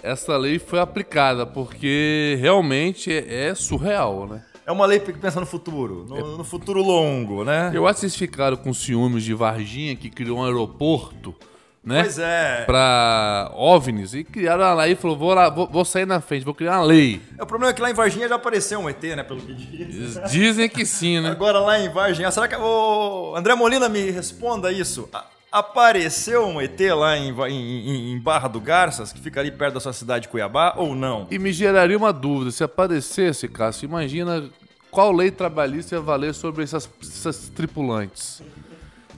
essa 0.03 0.37
lei 0.37 0.59
foi 0.59 0.79
aplicada, 0.79 1.45
porque 1.45 2.37
realmente 2.39 3.11
é, 3.11 3.47
é 3.47 3.55
surreal, 3.55 4.27
né? 4.27 4.43
É 4.65 4.71
uma 4.71 4.85
lei 4.85 4.99
que 4.99 5.11
pensa 5.11 5.39
no 5.39 5.45
futuro, 5.45 6.05
no, 6.07 6.37
no 6.37 6.43
futuro 6.43 6.81
longo, 6.81 7.43
né? 7.43 7.71
Eu 7.73 7.87
acho 7.87 7.95
que 7.95 8.01
vocês 8.01 8.15
ficaram 8.15 8.55
com 8.55 8.73
ciúmes 8.73 9.23
de 9.23 9.33
Varginha, 9.33 9.95
que 9.95 10.09
criou 10.09 10.37
um 10.37 10.45
aeroporto, 10.45 11.35
né? 11.83 12.01
Pois 12.03 12.19
é. 12.19 12.63
Pra 12.65 13.51
OVNIs, 13.55 14.13
e 14.13 14.23
criaram 14.23 14.63
uma 14.63 14.83
lei 14.83 14.93
e 14.93 14.95
falou, 14.95 15.17
vou, 15.17 15.33
lá, 15.33 15.49
vou, 15.49 15.67
vou 15.67 15.83
sair 15.83 16.05
na 16.05 16.21
frente, 16.21 16.45
vou 16.45 16.53
criar 16.53 16.77
uma 16.79 16.85
lei. 16.85 17.21
O 17.39 17.45
problema 17.45 17.71
é 17.71 17.73
que 17.73 17.81
lá 17.81 17.89
em 17.89 17.93
Varginha 17.93 18.27
já 18.29 18.35
apareceu 18.35 18.79
um 18.79 18.89
ET, 18.89 19.01
né? 19.03 19.23
Pelo 19.23 19.41
que 19.41 19.53
diz. 19.53 20.19
Dizem 20.31 20.69
que 20.69 20.85
sim, 20.85 21.19
né? 21.21 21.29
Agora 21.31 21.59
lá 21.59 21.79
em 21.79 21.89
Varginha, 21.89 22.29
será 22.31 22.47
que. 22.47 22.55
Ô, 22.55 23.33
André 23.35 23.55
Molina, 23.55 23.89
me 23.89 24.11
responda 24.11 24.71
isso. 24.71 25.09
Apareceu 25.51 26.45
um 26.47 26.61
ET 26.61 26.79
lá 26.95 27.17
em- 27.17 27.33
em- 27.49 28.13
em 28.13 28.19
Barra 28.19 28.47
do 28.47 28.61
Garças, 28.61 29.11
que 29.11 29.19
fica 29.19 29.39
ali 29.41 29.51
perto 29.51 29.73
da 29.73 29.79
sua 29.81 29.91
cidade 29.91 30.23
de 30.23 30.27
Cuiabá, 30.29 30.73
ou 30.77 30.95
não? 30.95 31.27
E 31.29 31.37
me 31.37 31.51
geraria 31.51 31.97
uma 31.97 32.13
dúvida, 32.13 32.51
se 32.51 32.63
aparecesse, 32.63 33.49
Cássio, 33.49 33.85
imagina 33.85 34.49
qual 34.89 35.11
lei 35.11 35.29
trabalhista 35.29 35.95
ia 35.95 36.01
valer 36.01 36.33
sobre 36.33 36.63
essas, 36.63 36.89
essas 37.01 37.49
tripulantes. 37.49 38.41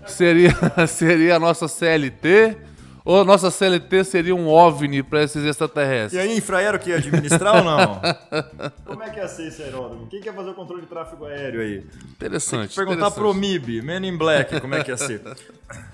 Seria, 0.08 0.52
seria 0.88 1.36
a 1.36 1.40
nossa 1.40 1.68
CLT 1.68 2.58
ou 3.06 3.20
a 3.20 3.26
nossa 3.26 3.52
CLT 3.52 4.04
seria 4.06 4.34
um 4.34 4.48
OVNI 4.48 5.04
para 5.04 5.24
esses 5.24 5.44
E 5.44 5.48
extraterrestres? 5.50 6.22
aí, 6.22 6.38
Infraero 6.38 6.80
que 6.80 6.90
ia 6.90 6.96
administrar 6.96 7.58
ou 7.58 7.64
não? 7.64 8.00
Como 8.86 9.04
é 9.04 9.10
que 9.10 9.20
ia 9.20 9.28
ser 9.28 9.48
esse 9.50 9.62
aeródromo? 9.62 10.08
Quem 10.08 10.22
que 10.22 10.28
ia 10.30 10.34
fazer 10.34 10.52
o 10.52 10.54
controle 10.54 10.82
de 10.84 10.88
tráfego 10.88 11.26
aéreo 11.26 11.60
aí? 11.62 11.84
Interessante. 12.12 12.74
Perguntar 12.74 13.08
interessante. 13.08 13.16
pro 13.20 13.34
MIB, 13.34 13.82
Men 13.82 14.06
in 14.08 14.18
Black, 14.18 14.60
como 14.62 14.74
é 14.76 14.84
que 14.84 14.92
ia 14.92 14.98
ser. 14.98 15.22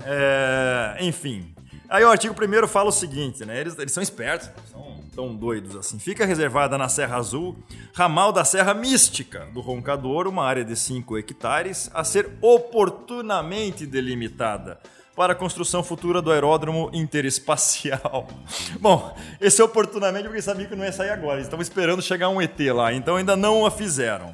É, 0.05 0.97
enfim. 1.01 1.51
Aí 1.89 2.03
o 2.03 2.09
artigo 2.11 2.35
primeiro 2.35 2.67
fala 2.67 2.89
o 2.89 2.91
seguinte, 2.91 3.43
né? 3.43 3.59
Eles, 3.59 3.77
eles 3.79 3.91
são 3.91 4.03
espertos, 4.03 4.49
são 4.71 4.98
tão 5.09 5.35
doidos 5.35 5.75
assim. 5.75 5.99
Fica 5.99 6.25
reservada 6.25 6.77
na 6.77 6.87
Serra 6.87 7.17
Azul, 7.17 7.57
ramal 7.93 8.31
da 8.31 8.45
Serra 8.45 8.73
Mística 8.73 9.47
do 9.53 9.59
Roncador, 9.59 10.27
uma 10.27 10.45
área 10.45 10.63
de 10.63 10.75
5 10.75 11.17
hectares, 11.17 11.89
a 11.93 12.03
ser 12.03 12.29
oportunamente 12.41 13.85
delimitada 13.85 14.79
para 15.15 15.33
a 15.33 15.35
construção 15.35 15.83
futura 15.83 16.21
do 16.21 16.31
aeródromo 16.31 16.89
interespacial. 16.93 18.25
Bom, 18.79 19.13
esse 19.41 19.61
oportunamente 19.61 20.23
porque 20.23 20.41
sabia 20.41 20.65
que 20.65 20.75
não 20.77 20.85
ia 20.85 20.93
sair 20.93 21.09
agora. 21.09 21.35
Eles 21.35 21.47
estavam 21.47 21.61
esperando 21.61 22.01
chegar 22.01 22.29
um 22.29 22.41
ET 22.41 22.57
lá, 22.73 22.93
então 22.93 23.17
ainda 23.17 23.35
não 23.35 23.65
a 23.65 23.71
fizeram. 23.71 24.33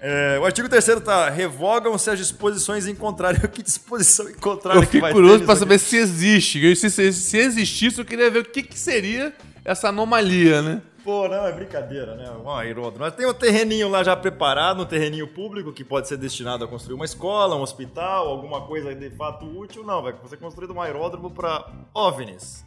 É, 0.00 0.38
o 0.40 0.44
artigo 0.44 0.68
3 0.68 0.84
tá. 1.04 1.28
Revogam-se 1.30 2.10
as 2.10 2.18
disposições 2.18 2.86
em 2.86 2.94
contrário. 2.94 3.46
Que 3.48 3.62
disposição 3.62 4.28
em 4.28 4.34
contrário 4.34 4.80
Eu 4.80 4.86
que 4.86 4.92
fico 4.92 5.02
vai 5.02 5.12
curioso 5.12 5.40
ter 5.40 5.46
para 5.46 5.56
saber 5.56 5.78
se 5.78 5.96
existe. 5.96 6.76
Se, 6.76 6.90
se, 6.90 7.12
se 7.12 7.38
existisse, 7.38 7.98
eu 7.98 8.04
queria 8.04 8.30
ver 8.30 8.40
o 8.40 8.44
que, 8.44 8.62
que 8.62 8.78
seria 8.78 9.32
essa 9.66 9.88
anomalia, 9.88 10.62
né? 10.62 10.80
Pô, 11.02 11.28
não, 11.28 11.44
é 11.44 11.52
brincadeira, 11.52 12.14
né? 12.14 12.30
Um 12.30 12.48
aeródromo. 12.48 13.00
Mas 13.00 13.14
tem 13.14 13.26
um 13.26 13.34
terreninho 13.34 13.88
lá 13.88 14.04
já 14.04 14.16
preparado, 14.16 14.82
um 14.82 14.86
terreninho 14.86 15.26
público 15.26 15.72
que 15.72 15.82
pode 15.82 16.06
ser 16.06 16.16
destinado 16.16 16.64
a 16.64 16.68
construir 16.68 16.94
uma 16.94 17.04
escola, 17.04 17.56
um 17.56 17.62
hospital, 17.62 18.28
alguma 18.28 18.64
coisa 18.64 18.94
de 18.94 19.10
fato 19.10 19.44
útil. 19.44 19.84
Não, 19.84 20.02
vai 20.02 20.14
ser 20.28 20.36
construído 20.36 20.72
um 20.72 20.80
aeródromo 20.80 21.32
para 21.32 21.68
OVNIs. 21.92 22.64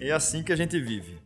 É 0.00 0.10
assim 0.10 0.42
que 0.42 0.52
a 0.52 0.56
gente 0.56 0.78
vive. 0.80 1.16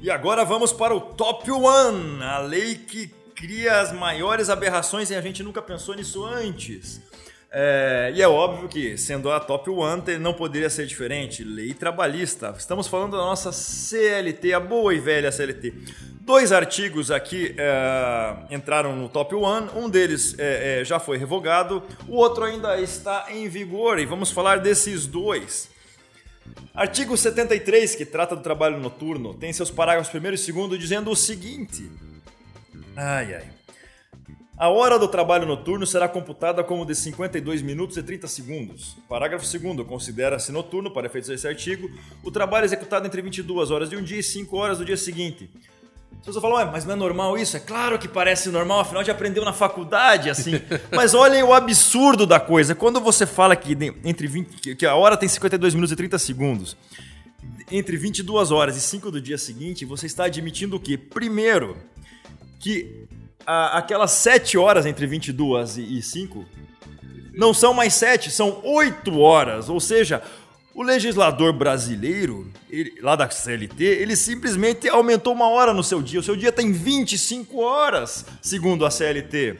E 0.00 0.10
agora 0.10 0.44
vamos 0.44 0.72
para 0.72 0.94
o 0.94 1.00
Top 1.00 1.48
One, 1.48 2.22
a 2.22 2.38
lei 2.38 2.74
que 2.74 3.06
cria 3.36 3.80
as 3.80 3.92
maiores 3.92 4.50
aberrações 4.50 5.10
e 5.10 5.14
a 5.14 5.20
gente 5.20 5.44
nunca 5.44 5.62
pensou 5.62 5.94
nisso 5.94 6.24
antes. 6.24 7.00
É, 7.50 8.12
e 8.14 8.20
é 8.20 8.28
óbvio 8.28 8.68
que, 8.68 8.98
sendo 8.98 9.30
a 9.30 9.40
Top 9.40 9.68
One, 9.70 10.18
não 10.18 10.34
poderia 10.34 10.68
ser 10.68 10.86
diferente. 10.86 11.42
Lei 11.42 11.72
trabalhista. 11.72 12.54
Estamos 12.56 12.86
falando 12.86 13.12
da 13.12 13.18
nossa 13.24 13.52
CLT, 13.52 14.52
a 14.52 14.60
boa 14.60 14.94
e 14.94 14.98
velha 14.98 15.32
CLT. 15.32 15.72
Dois 16.20 16.52
artigos 16.52 17.10
aqui 17.10 17.54
é, 17.56 18.54
entraram 18.54 18.94
no 18.94 19.08
Top 19.08 19.34
One. 19.34 19.70
Um 19.74 19.88
deles 19.88 20.34
é, 20.38 20.80
é, 20.80 20.84
já 20.84 21.00
foi 21.00 21.16
revogado, 21.16 21.82
o 22.06 22.16
outro 22.16 22.44
ainda 22.44 22.78
está 22.78 23.28
em 23.30 23.48
vigor. 23.48 23.98
E 23.98 24.04
vamos 24.04 24.30
falar 24.30 24.58
desses 24.58 25.06
dois. 25.06 25.70
Artigo 26.74 27.16
73, 27.16 27.94
que 27.94 28.04
trata 28.04 28.36
do 28.36 28.42
trabalho 28.42 28.78
noturno, 28.78 29.34
tem 29.34 29.52
seus 29.52 29.70
parágrafos 29.70 30.14
1 30.14 30.18
e 30.18 30.68
2 30.68 30.78
dizendo 30.78 31.10
o 31.10 31.16
seguinte: 31.16 31.90
Ai, 32.94 33.34
ai. 33.34 33.58
A 34.58 34.68
hora 34.68 34.98
do 34.98 35.06
trabalho 35.06 35.46
noturno 35.46 35.86
será 35.86 36.08
computada 36.08 36.64
como 36.64 36.84
de 36.84 36.92
52 36.94 37.62
minutos 37.62 37.96
e 37.96 38.02
30 38.02 38.26
segundos. 38.26 38.96
Parágrafo 39.08 39.46
2 39.46 39.86
considera-se 39.86 40.50
noturno, 40.50 40.90
para 40.90 41.06
efeitos 41.06 41.30
desse 41.30 41.46
artigo, 41.46 41.88
o 42.24 42.30
trabalho 42.30 42.64
executado 42.64 43.06
entre 43.06 43.22
22 43.22 43.70
horas 43.70 43.88
de 43.88 43.96
um 43.96 44.02
dia 44.02 44.18
e 44.18 44.22
5 44.22 44.56
horas 44.56 44.78
do 44.78 44.84
dia 44.84 44.96
seguinte. 44.96 45.48
Se 46.22 46.32
você 46.32 46.40
falar, 46.40 46.56
"Ué, 46.56 46.64
mas 46.72 46.84
não 46.84 46.94
é 46.94 46.96
normal 46.96 47.38
isso? 47.38 47.56
É 47.56 47.60
claro 47.60 47.96
que 48.00 48.08
parece 48.08 48.48
normal, 48.48 48.80
afinal 48.80 49.04
já 49.04 49.12
aprendeu 49.12 49.44
na 49.44 49.52
faculdade, 49.52 50.28
assim. 50.28 50.54
mas 50.92 51.14
olhem 51.14 51.42
o 51.44 51.54
absurdo 51.54 52.26
da 52.26 52.40
coisa. 52.40 52.74
Quando 52.74 53.00
você 53.00 53.24
fala 53.26 53.54
que 53.54 53.76
entre 54.04 54.26
20, 54.26 54.56
que- 54.60 54.74
que 54.74 54.84
a 54.86 54.96
hora 54.96 55.16
tem 55.16 55.28
52 55.28 55.72
minutos 55.74 55.92
e 55.92 55.96
30 55.96 56.18
segundos, 56.18 56.76
entre 57.70 57.96
22 57.96 58.50
horas 58.50 58.76
e 58.76 58.80
5 58.80 59.08
do 59.12 59.20
dia 59.20 59.38
seguinte, 59.38 59.84
você 59.84 60.06
está 60.06 60.24
admitindo 60.24 60.74
o 60.74 60.80
quê? 60.80 60.98
Primeiro, 60.98 61.76
que 62.58 63.06
a- 63.46 63.78
aquelas 63.78 64.10
7 64.12 64.56
horas 64.58 64.86
entre 64.86 65.06
22 65.06 65.76
e, 65.78 65.98
e 65.98 66.02
5 66.02 66.44
não 67.32 67.54
são 67.54 67.72
mais 67.72 67.94
7, 67.94 68.30
são 68.30 68.60
8 68.64 69.18
horas. 69.20 69.68
Ou 69.68 69.78
seja, 69.80 70.22
o 70.74 70.82
legislador 70.82 71.52
brasileiro, 71.52 72.50
ele- 72.68 72.94
lá 73.00 73.14
da 73.16 73.28
CLT, 73.30 73.84
ele 73.84 74.16
simplesmente 74.16 74.88
aumentou 74.88 75.32
uma 75.34 75.48
hora 75.48 75.72
no 75.72 75.84
seu 75.84 76.02
dia. 76.02 76.20
O 76.20 76.22
seu 76.22 76.34
dia 76.36 76.50
tem 76.52 76.72
25 76.72 77.60
horas, 77.62 78.24
segundo 78.42 78.84
a 78.84 78.90
CLT. 78.90 79.58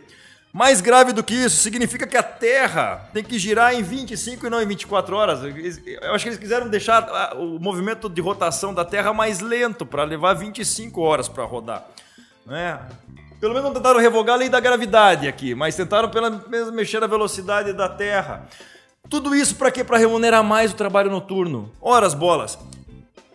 Mais 0.52 0.80
grave 0.80 1.12
do 1.12 1.23
que 1.23 1.35
isso, 1.35 1.56
significa 1.58 2.06
que 2.06 2.16
a 2.16 2.23
Terra 2.23 3.08
tem 3.12 3.23
que 3.23 3.38
girar 3.38 3.75
em 3.75 3.82
25 3.82 4.47
e 4.47 4.50
não 4.50 4.61
em 4.62 4.66
24 4.66 5.14
horas. 5.14 5.40
Eu 5.44 6.14
acho 6.14 6.25
que 6.25 6.30
eles 6.30 6.38
quiseram 6.38 6.68
deixar 6.68 7.02
ah, 7.04 7.37
o 7.37 7.58
movimento 7.61 8.08
de 8.08 8.20
rotação 8.20 8.73
da 8.75 8.85
Terra 8.85 9.12
mais 9.12 9.40
lento, 9.40 9.85
para 9.87 10.04
levar 10.04 10.32
25 10.35 11.00
horas 11.02 11.28
para 11.28 11.44
rodar. 11.44 11.87
Né? 12.47 12.80
Pelo 13.40 13.54
menos 13.54 13.68
não 13.68 13.75
tentaram 13.75 14.00
revogar 14.00 14.35
a 14.35 14.38
lei 14.38 14.49
da 14.49 14.59
gravidade 14.59 15.28
aqui, 15.28 15.54
mas 15.54 15.76
tentaram 15.76 16.09
pelo 16.09 16.49
menos 16.49 16.73
mexer 16.73 17.02
a 17.02 17.07
velocidade 17.07 17.73
da 17.73 17.88
Terra. 17.88 18.49
Tudo 19.09 19.35
isso 19.35 19.54
para 19.57 19.71
quê? 19.71 19.85
Para 19.85 19.97
remunerar 19.97 20.42
mais 20.42 20.73
o 20.73 20.75
trabalho 20.75 21.11
noturno. 21.11 21.71
Horas 21.80 22.14
bolas. 22.14 22.59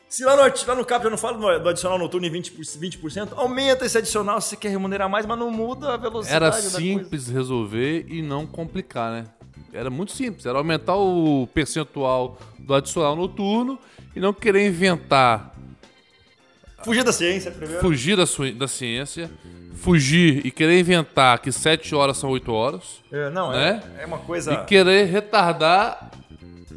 Se 0.10 0.24
lá 0.24 0.36
no, 0.36 0.42
lá 0.44 0.76
no 0.76 0.86
CAP 0.86 1.06
eu 1.06 1.10
não 1.10 1.18
falo 1.18 1.40
do 1.58 1.70
adicional 1.70 1.98
noturno 1.98 2.28
em 2.28 2.32
20%, 2.32 2.78
20%, 2.78 3.30
aumenta 3.36 3.84
esse 3.84 3.98
adicional 3.98 4.40
se 4.40 4.50
você 4.50 4.56
quer 4.58 4.70
remunerar 4.70 5.10
mais, 5.10 5.26
mas 5.26 5.40
não 5.40 5.50
muda 5.50 5.96
a 5.96 5.98
velocidade 5.98 6.36
Era 6.36 6.52
simples 6.52 7.28
resolver 7.30 8.06
e 8.08 8.22
não 8.22 8.46
complicar, 8.46 9.12
né? 9.12 9.26
Era 9.74 9.90
muito 9.90 10.12
simples, 10.12 10.46
era 10.46 10.56
aumentar 10.56 10.96
o 10.96 11.48
percentual 11.52 12.38
do 12.60 12.76
adicional 12.76 13.16
noturno 13.16 13.80
e 14.16 14.20
não 14.20 14.32
querer 14.32 14.68
inventar, 14.68 15.52
Fugir 16.84 17.04
da 17.04 17.14
ciência 17.14 17.50
primeiro. 17.50 17.82
fugir 17.82 18.18
da, 18.18 18.26
da 18.56 18.68
ciência, 18.68 19.32
fugir 19.76 20.46
e 20.46 20.52
querer 20.52 20.80
inventar 20.80 21.40
que 21.40 21.52
7 21.52 21.94
horas 21.96 22.18
são 22.18 22.30
8 22.30 22.52
horas 22.54 23.02
É, 23.12 23.30
não, 23.30 23.52
Né? 23.52 23.82
é, 23.98 24.04
é 24.04 24.06
uma 24.06 24.20
coisa... 24.20 24.54
e 24.54 24.66
querer 24.66 25.06
retardar 25.06 26.12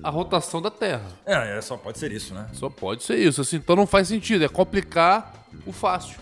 a 0.03 0.11
rotação 0.11 0.63
da 0.63 0.71
Terra. 0.71 1.07
É, 1.25 1.59
é, 1.59 1.61
só 1.61 1.77
pode 1.77 1.99
ser 1.99 2.13
isso, 2.13 2.33
né? 2.35 2.47
Só 2.53 2.69
pode 2.69 3.03
ser 3.03 3.17
isso, 3.19 3.41
assim, 3.41 3.57
então 3.57 3.75
não 3.75 3.87
faz 3.87 4.09
sentido, 4.09 4.45
é 4.45 4.49
complicar 4.49 5.33
o 5.67 5.73
fácil. 5.73 6.19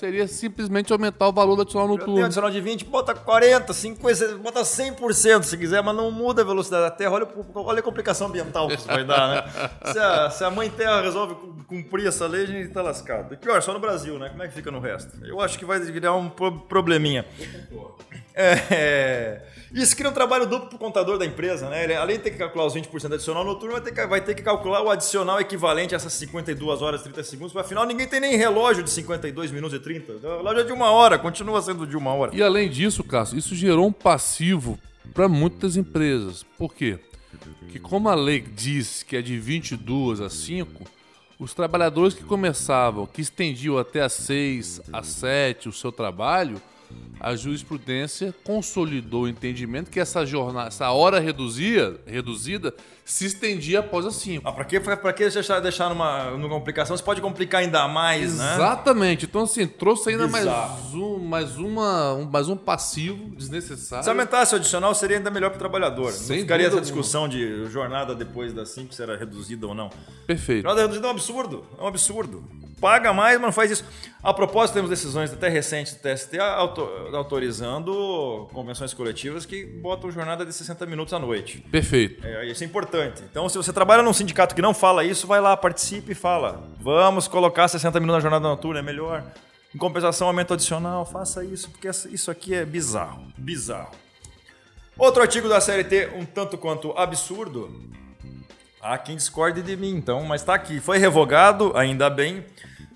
Seria 0.00 0.26
simplesmente 0.26 0.90
aumentar 0.92 1.28
o 1.28 1.32
valor 1.32 1.56
do 1.56 1.62
adicional 1.62 1.86
Eu 1.88 1.94
tenho 1.96 2.06
noturno. 2.06 2.24
adicional 2.24 2.50
de 2.50 2.60
20, 2.60 2.84
bota 2.86 3.14
40, 3.14 3.72
50, 3.72 4.36
bota 4.38 4.62
100% 4.62 5.42
se 5.44 5.56
quiser, 5.58 5.82
mas 5.82 5.94
não 5.94 6.10
muda 6.10 6.40
a 6.40 6.44
velocidade 6.44 6.84
da 6.84 6.90
Terra. 6.90 7.12
Olha, 7.12 7.24
o- 7.26 7.60
olha 7.60 7.80
a 7.80 7.82
complicação 7.82 8.28
ambiental 8.28 8.66
que 8.68 8.74
isso 8.76 8.86
vai 8.86 9.04
dar, 9.04 9.28
né? 9.28 9.70
Se 9.92 9.98
a, 9.98 10.30
se 10.30 10.42
a 10.44 10.50
Mãe 10.50 10.70
Terra 10.70 11.02
resolve 11.02 11.34
cu- 11.34 11.54
cumprir 11.68 12.06
essa 12.06 12.26
lei, 12.26 12.44
a 12.44 12.46
gente 12.46 12.68
tá 12.70 12.80
lascado. 12.80 13.34
E 13.34 13.36
pior, 13.36 13.60
só 13.62 13.72
no 13.74 13.78
Brasil, 13.78 14.18
né? 14.18 14.30
Como 14.30 14.42
é 14.42 14.48
que 14.48 14.54
fica 14.54 14.70
no 14.70 14.80
resto? 14.80 15.22
Eu 15.24 15.40
acho 15.40 15.58
que 15.58 15.64
vai 15.66 15.78
virar 15.78 16.14
um 16.14 16.30
pro- 16.30 16.60
probleminha. 16.60 17.26
É, 18.34 19.42
isso 19.74 19.94
cria 19.96 20.08
um 20.08 20.12
trabalho 20.14 20.46
duplo 20.46 20.68
pro 20.68 20.78
contador 20.78 21.18
da 21.18 21.26
empresa, 21.26 21.68
né? 21.68 21.84
Ele, 21.84 21.94
além 21.94 22.16
de 22.16 22.22
ter 22.22 22.30
que 22.30 22.38
calcular 22.38 22.64
os 22.64 22.74
20% 22.74 23.12
adicional 23.14 23.44
noturno, 23.44 23.72
vai 23.74 23.80
ter, 23.82 23.92
que, 23.92 24.06
vai 24.06 24.20
ter 24.20 24.34
que 24.34 24.42
calcular 24.42 24.82
o 24.82 24.88
adicional 24.90 25.40
equivalente 25.40 25.94
a 25.94 25.96
essas 25.96 26.12
52 26.14 26.80
horas 26.80 27.00
e 27.00 27.04
30 27.04 27.22
segundos. 27.24 27.56
Afinal, 27.56 27.84
ninguém 27.84 28.06
tem 28.06 28.20
nem 28.20 28.36
relógio 28.36 28.82
de 28.82 28.90
52 28.90 29.50
minutos 29.50 29.76
e 29.76 29.80
30. 29.80 29.89
O 29.98 30.36
relógio 30.36 30.60
é 30.60 30.64
de 30.64 30.72
uma 30.72 30.90
hora, 30.90 31.18
continua 31.18 31.60
sendo 31.60 31.86
de 31.86 31.96
uma 31.96 32.12
hora. 32.12 32.34
E 32.34 32.42
além 32.42 32.68
disso, 32.68 33.02
Cássio, 33.02 33.38
isso 33.38 33.54
gerou 33.54 33.86
um 33.86 33.92
passivo 33.92 34.78
para 35.12 35.28
muitas 35.28 35.76
empresas. 35.76 36.44
Por 36.56 36.74
quê? 36.74 36.98
Que 37.70 37.78
como 37.78 38.08
a 38.08 38.14
lei 38.14 38.40
diz 38.40 39.02
que 39.02 39.16
é 39.16 39.22
de 39.22 39.38
22 39.38 40.20
a 40.20 40.28
5, 40.28 40.84
os 41.38 41.54
trabalhadores 41.54 42.14
que 42.14 42.24
começavam, 42.24 43.06
que 43.06 43.20
estendiam 43.20 43.78
até 43.78 44.02
às 44.02 44.12
6, 44.12 44.82
às 44.92 45.06
7 45.06 45.68
o 45.68 45.72
seu 45.72 45.90
trabalho, 45.90 46.60
a 47.20 47.36
jurisprudência 47.36 48.34
consolidou 48.42 49.24
o 49.24 49.28
entendimento 49.28 49.90
que 49.90 50.00
essa 50.00 50.24
jornada, 50.24 50.68
essa 50.68 50.90
hora 50.90 51.20
reduzia, 51.20 52.00
reduzida 52.06 52.74
se 53.04 53.26
estendia 53.26 53.80
após 53.80 54.06
as 54.06 54.14
5. 54.14 54.48
Ah, 54.48 54.52
pra 54.52 54.64
que, 54.64 54.80
pra 54.80 55.12
que 55.12 55.28
deixar, 55.28 55.60
deixar 55.60 55.90
numa, 55.90 56.30
numa 56.30 56.48
complicação? 56.48 56.96
Você 56.96 57.02
pode 57.02 57.20
complicar 57.20 57.60
ainda 57.60 57.86
mais, 57.88 58.38
né? 58.38 58.54
Exatamente. 58.54 59.26
Então, 59.26 59.42
assim, 59.42 59.66
trouxe 59.66 60.10
ainda 60.10 60.28
mais 60.28 60.44
Bizarro. 60.44 61.16
um, 61.16 61.18
mais, 61.18 61.58
uma, 61.58 62.14
um, 62.14 62.24
mais 62.24 62.48
um 62.48 62.56
passivo 62.56 63.30
desnecessário. 63.36 64.04
Se 64.04 64.10
aumentasse 64.10 64.54
o 64.54 64.56
adicional, 64.56 64.94
seria 64.94 65.18
ainda 65.18 65.30
melhor 65.30 65.50
para 65.50 65.56
o 65.56 65.58
trabalhador. 65.58 66.12
Sem 66.12 66.36
não 66.36 66.42
ficaria 66.44 66.68
essa 66.68 66.80
discussão 66.80 67.28
de 67.28 67.66
jornada 67.66 68.14
depois 68.14 68.52
das 68.52 68.70
5 68.70 68.94
se 68.94 69.02
era 69.02 69.16
reduzida 69.16 69.66
ou 69.66 69.74
não. 69.74 69.90
Perfeito. 70.26 70.62
Jornada 70.62 70.82
reduzida 70.82 71.06
é 71.06 71.10
um 71.10 71.12
absurdo. 71.12 71.64
É 71.78 71.82
um 71.82 71.86
absurdo. 71.86 72.44
Paga 72.80 73.12
mais, 73.12 73.34
mas 73.36 73.46
não 73.46 73.52
faz 73.52 73.70
isso. 73.70 73.84
A 74.22 74.32
propósito, 74.32 74.74
temos 74.74 74.90
decisões 74.90 75.32
até 75.32 75.48
recentes 75.48 75.94
do 75.94 76.00
TST 76.00 76.38
auto- 76.38 76.82
autorizando 77.14 78.48
convenções 78.52 78.92
coletivas 78.94 79.44
que 79.46 79.64
botam 79.64 80.10
jornada 80.10 80.44
de 80.46 80.52
60 80.52 80.84
minutos 80.86 81.12
à 81.14 81.18
noite. 81.18 81.58
Perfeito. 81.70 82.26
É, 82.26 82.46
isso 82.46 82.62
é 82.62 82.66
importante. 82.66 83.22
Então, 83.30 83.48
se 83.48 83.56
você 83.56 83.72
trabalha 83.72 84.02
num 84.02 84.12
sindicato 84.12 84.54
que 84.54 84.62
não 84.62 84.72
fala 84.74 85.04
isso, 85.04 85.26
vai 85.26 85.40
lá, 85.40 85.56
participe 85.56 86.12
e 86.12 86.14
fala. 86.14 86.68
Vamos 86.80 87.28
colocar 87.28 87.68
60 87.68 87.98
minutos 88.00 88.16
na 88.16 88.20
jornada 88.30 88.48
noturna, 88.48 88.80
é 88.80 88.82
melhor. 88.82 89.24
Em 89.74 89.78
compensação, 89.78 90.26
aumento 90.26 90.52
adicional, 90.54 91.06
faça 91.06 91.44
isso, 91.44 91.70
porque 91.70 91.88
isso 91.88 92.30
aqui 92.30 92.54
é 92.54 92.64
bizarro. 92.64 93.24
Bizarro. 93.38 93.90
Outro 94.98 95.22
artigo 95.22 95.48
da 95.48 95.60
CLT, 95.60 96.10
um 96.16 96.24
tanto 96.26 96.58
quanto 96.58 96.92
absurdo. 96.98 97.70
Há 98.82 98.96
quem 98.98 99.14
discorde 99.16 99.62
de 99.62 99.76
mim, 99.76 99.90
então, 99.94 100.24
mas 100.24 100.42
tá 100.42 100.54
aqui. 100.54 100.80
Foi 100.80 100.98
revogado, 100.98 101.72
ainda 101.76 102.08
bem. 102.10 102.44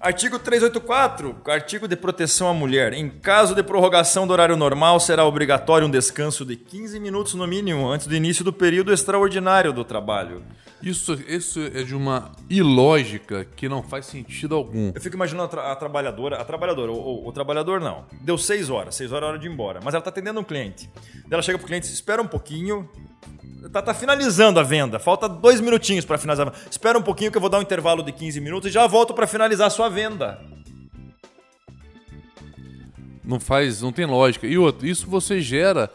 Artigo 0.04 0.38
384, 0.38 1.34
artigo 1.46 1.88
de 1.88 1.96
proteção 1.96 2.46
à 2.46 2.52
mulher. 2.52 2.92
Em 2.92 3.08
caso 3.08 3.54
de 3.54 3.62
prorrogação 3.62 4.26
do 4.26 4.34
horário 4.34 4.54
normal, 4.54 5.00
será 5.00 5.24
obrigatório 5.24 5.86
um 5.86 5.90
descanso 5.90 6.44
de 6.44 6.56
15 6.56 7.00
minutos 7.00 7.32
no 7.32 7.46
mínimo 7.46 7.88
antes 7.90 8.06
do 8.06 8.14
início 8.14 8.44
do 8.44 8.52
período 8.52 8.92
extraordinário 8.92 9.72
do 9.72 9.82
trabalho. 9.82 10.42
Isso, 10.82 11.14
isso 11.26 11.58
é 11.58 11.82
de 11.82 11.94
uma 11.94 12.32
ilógica 12.50 13.46
que 13.56 13.66
não 13.66 13.82
faz 13.82 14.04
sentido 14.04 14.54
algum. 14.54 14.92
Eu 14.94 15.00
fico 15.00 15.16
imaginando 15.16 15.44
a, 15.44 15.48
tra- 15.48 15.72
a 15.72 15.76
trabalhadora, 15.76 16.36
a 16.38 16.44
trabalhadora, 16.44 16.92
o, 16.92 16.96
o- 16.96 17.28
o 17.28 17.32
trabalhador 17.32 17.80
não. 17.80 18.04
Deu 18.20 18.36
6 18.36 18.68
horas, 18.68 18.94
6 18.96 19.10
horas 19.10 19.24
é 19.24 19.30
hora 19.30 19.38
de 19.38 19.46
ir 19.46 19.50
embora, 19.50 19.80
mas 19.82 19.94
ela 19.94 20.02
tá 20.02 20.10
atendendo 20.10 20.38
um 20.38 20.44
cliente. 20.44 20.90
Ela 21.30 21.40
chega 21.40 21.56
pro 21.56 21.66
cliente, 21.66 21.86
espera 21.86 22.20
um 22.20 22.26
pouquinho. 22.26 22.86
Tá, 23.72 23.82
tá 23.82 23.94
finalizando 23.94 24.60
a 24.60 24.62
venda, 24.62 24.98
falta 24.98 25.28
dois 25.28 25.60
minutinhos 25.60 26.04
para 26.04 26.18
finalizar. 26.18 26.52
Espera 26.70 26.98
um 26.98 27.02
pouquinho 27.02 27.30
que 27.30 27.36
eu 27.36 27.40
vou 27.40 27.50
dar 27.50 27.58
um 27.58 27.62
intervalo 27.62 28.02
de 28.02 28.12
15 28.12 28.40
minutos 28.40 28.68
e 28.68 28.72
já 28.72 28.86
volto 28.86 29.14
para 29.14 29.26
finalizar 29.26 29.66
a 29.66 29.70
sua 29.70 29.88
venda. 29.88 30.40
Não 33.24 33.40
faz, 33.40 33.80
não 33.80 33.90
tem 33.90 34.04
lógica. 34.04 34.46
E 34.46 34.58
outro, 34.58 34.86
isso 34.86 35.08
você 35.08 35.40
gera 35.40 35.90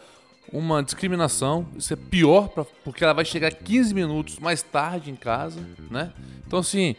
uma 0.52 0.82
discriminação. 0.82 1.66
Isso 1.76 1.92
é 1.92 1.96
pior 1.96 2.48
pra, 2.48 2.64
porque 2.84 3.04
ela 3.04 3.12
vai 3.12 3.24
chegar 3.24 3.52
15 3.52 3.94
minutos 3.94 4.38
mais 4.38 4.62
tarde 4.62 5.10
em 5.10 5.16
casa, 5.16 5.60
né? 5.90 6.12
Então 6.46 6.58
assim, 6.58 6.96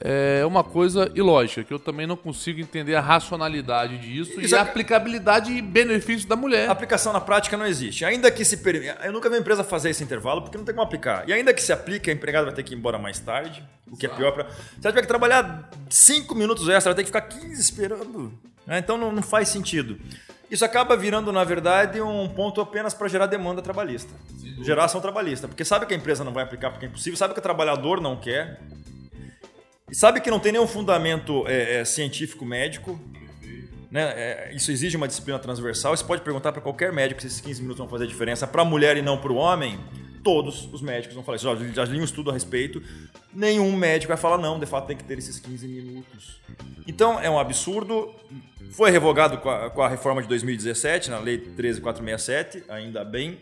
é 0.00 0.44
uma 0.46 0.62
coisa 0.62 1.10
ilógica 1.14 1.64
que 1.64 1.72
eu 1.72 1.78
também 1.78 2.06
não 2.06 2.16
consigo 2.16 2.60
entender 2.60 2.94
a 2.94 3.00
racionalidade 3.00 3.98
disso 3.98 4.40
Isso 4.40 4.54
e 4.54 4.56
a 4.56 4.60
é- 4.60 4.62
aplicabilidade 4.62 5.52
e 5.52 5.60
benefício 5.60 6.28
da 6.28 6.36
mulher. 6.36 6.68
A 6.68 6.72
aplicação 6.72 7.12
na 7.12 7.20
prática 7.20 7.56
não 7.56 7.66
existe. 7.66 8.04
Ainda 8.04 8.30
que 8.30 8.44
se 8.44 8.58
permita. 8.58 8.98
Eu 9.04 9.12
nunca 9.12 9.28
vi 9.28 9.34
uma 9.34 9.40
empresa 9.40 9.64
fazer 9.64 9.90
esse 9.90 10.04
intervalo 10.04 10.42
porque 10.42 10.56
não 10.56 10.64
tem 10.64 10.74
como 10.74 10.86
aplicar. 10.86 11.28
E 11.28 11.32
ainda 11.32 11.52
que 11.52 11.62
se 11.62 11.72
aplique, 11.72 12.10
a 12.10 12.12
empregada 12.12 12.46
vai 12.46 12.54
ter 12.54 12.62
que 12.62 12.74
ir 12.74 12.76
embora 12.78 12.98
mais 12.98 13.18
tarde, 13.18 13.64
o 13.90 13.96
que 13.96 14.06
é 14.06 14.08
pior 14.08 14.32
para. 14.32 14.48
Se 14.50 14.56
ela 14.84 14.90
tiver 14.92 15.02
que 15.02 15.08
trabalhar 15.08 15.68
5 15.90 16.34
minutos 16.34 16.68
extra, 16.68 16.90
ela 16.90 16.96
tem 16.96 17.04
que 17.04 17.08
ficar 17.10 17.22
15 17.22 17.60
esperando. 17.60 18.32
né? 18.66 18.78
Então 18.78 18.96
não, 18.96 19.10
não 19.10 19.22
faz 19.22 19.48
sentido. 19.48 19.98
Isso 20.50 20.64
acaba 20.64 20.96
virando, 20.96 21.30
na 21.30 21.44
verdade, 21.44 22.00
um 22.00 22.26
ponto 22.28 22.60
apenas 22.60 22.94
para 22.94 23.06
gerar 23.08 23.26
demanda 23.26 23.60
trabalhista. 23.60 24.10
Gerar 24.62 24.84
ação 24.84 25.00
trabalhista. 25.00 25.46
Porque 25.46 25.62
sabe 25.64 25.84
que 25.86 25.92
a 25.92 25.96
empresa 25.96 26.24
não 26.24 26.32
vai 26.32 26.42
aplicar 26.42 26.70
porque 26.70 26.86
é 26.86 26.88
impossível, 26.88 27.16
sabe 27.18 27.34
que 27.34 27.38
o 27.40 27.42
trabalhador 27.42 28.00
não 28.00 28.16
quer. 28.16 28.58
E 29.90 29.94
sabe 29.94 30.20
que 30.20 30.30
não 30.30 30.38
tem 30.38 30.52
nenhum 30.52 30.66
fundamento 30.66 31.46
é, 31.46 31.80
é, 31.80 31.84
científico 31.84 32.44
médico. 32.44 33.00
Né? 33.90 34.02
É, 34.02 34.52
isso 34.54 34.70
exige 34.70 34.96
uma 34.96 35.08
disciplina 35.08 35.38
transversal. 35.38 35.96
Você 35.96 36.04
pode 36.04 36.22
perguntar 36.22 36.52
para 36.52 36.60
qualquer 36.60 36.92
médico 36.92 37.20
se 37.20 37.26
esses 37.26 37.40
15 37.40 37.62
minutos 37.62 37.78
vão 37.78 37.88
fazer 37.88 38.06
diferença 38.06 38.46
para 38.46 38.62
a 38.62 38.64
mulher 38.64 38.96
e 38.96 39.02
não 39.02 39.18
para 39.18 39.32
o 39.32 39.36
homem. 39.36 39.78
Todos 40.22 40.68
os 40.72 40.82
médicos 40.82 41.14
vão 41.14 41.24
falar 41.24 41.36
isso. 41.36 41.72
Já, 41.72 41.84
li 41.84 42.00
um 42.00 42.04
estudo 42.04 42.30
a 42.30 42.32
respeito. 42.34 42.82
Nenhum 43.32 43.74
médico 43.74 44.08
vai 44.08 44.16
falar, 44.16 44.36
não, 44.36 44.58
de 44.58 44.66
fato 44.66 44.86
tem 44.86 44.96
que 44.96 45.04
ter 45.04 45.16
esses 45.16 45.38
15 45.38 45.66
minutos. 45.66 46.40
Então 46.86 47.18
é 47.18 47.30
um 47.30 47.38
absurdo. 47.38 48.14
Foi 48.72 48.90
revogado 48.90 49.38
com 49.38 49.48
a, 49.48 49.70
com 49.70 49.80
a 49.80 49.88
reforma 49.88 50.20
de 50.20 50.28
2017, 50.28 51.08
na 51.08 51.18
Lei 51.18 51.38
13467, 51.38 52.64
ainda 52.68 53.04
bem. 53.04 53.38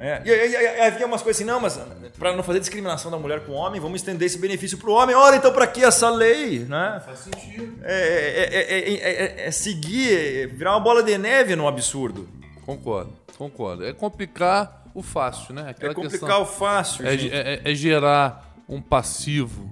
É, 0.00 0.20
e, 0.24 0.28
e- 0.28 0.32
e- 0.32 0.76
e 0.78 0.80
havia 0.80 1.06
umas 1.06 1.22
coisas 1.22 1.40
assim, 1.40 1.48
não, 1.50 1.60
mas 1.60 1.78
para 2.18 2.34
não 2.36 2.42
fazer 2.42 2.58
discriminação 2.60 3.10
da 3.10 3.16
mulher 3.18 3.40
com 3.46 3.52
o 3.52 3.54
homem, 3.54 3.80
vamos 3.80 4.00
estender 4.00 4.26
esse 4.26 4.38
benefício 4.38 4.76
para 4.76 4.90
o 4.90 4.92
homem. 4.92 5.14
Ora, 5.14 5.36
então 5.36 5.52
para 5.52 5.66
que 5.66 5.84
essa 5.84 6.10
lei? 6.10 6.60
Né? 6.60 7.00
Faz 7.04 7.20
sentido. 7.20 7.78
É, 7.82 7.94
é- 7.94 8.54
é- 8.54 8.92
é- 8.92 9.24
é- 9.44 9.46
é 9.46 9.50
seguir, 9.50 10.12
é 10.42 10.46
virar 10.48 10.72
uma 10.72 10.80
bola 10.80 11.02
de 11.02 11.16
neve 11.16 11.54
no 11.56 11.66
absurdo. 11.68 12.28
Concordo, 12.66 13.12
concordo. 13.38 13.86
É 13.86 13.92
complicar 13.92 14.84
o 14.94 15.02
fácil, 15.02 15.54
né? 15.54 15.64
É 15.66 15.70
Aquela 15.70 15.94
complicar 15.94 16.20
questão- 16.20 16.42
o 16.42 16.46
fácil. 16.46 17.06
É, 17.06 17.16
gente. 17.16 17.34
é- 17.34 17.60
é 17.64 17.74
gerar 17.74 18.52
um 18.68 18.80
passivo 18.82 19.70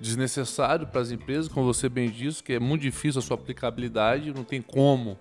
desnecessário 0.00 0.86
para 0.86 1.00
as 1.00 1.10
empresas, 1.10 1.48
como 1.48 1.66
você 1.66 1.88
bem 1.88 2.10
disse, 2.10 2.42
que 2.42 2.54
é 2.54 2.60
muito 2.60 2.82
difícil 2.82 3.18
a 3.18 3.22
sua 3.22 3.34
aplicabilidade, 3.34 4.32
não 4.32 4.44
tem 4.44 4.62
como 4.62 5.18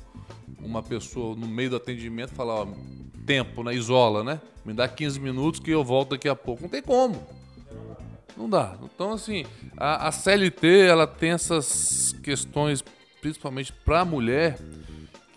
uma 0.60 0.84
pessoa 0.84 1.36
no 1.36 1.48
meio 1.48 1.72
do 1.72 1.76
atendimento 1.76 2.34
falar, 2.34 2.62
ó, 2.62 2.68
tempo, 3.26 3.64
né? 3.64 3.76
Isola, 3.76 4.24
né? 4.24 4.40
Me 4.66 4.74
dá 4.74 4.88
15 4.88 5.20
minutos 5.20 5.60
que 5.60 5.72
eu 5.72 5.84
volto 5.84 6.12
daqui 6.12 6.30
a 6.30 6.36
pouco. 6.36 6.64
Não 6.64 6.70
tem 6.70 6.82
como. 6.82 7.22
Não 8.36 8.50
dá. 8.50 8.78
Então, 8.84 9.14
assim, 9.14 9.46
a, 9.76 10.08
a 10.08 10.12
CLT, 10.12 10.68
ela 10.88 11.08
tem 11.08 11.32
essas 11.32 12.14
questões, 12.24 12.84
principalmente 13.20 13.74
para 13.74 14.02
a 14.02 14.06
mulher, 14.06 14.60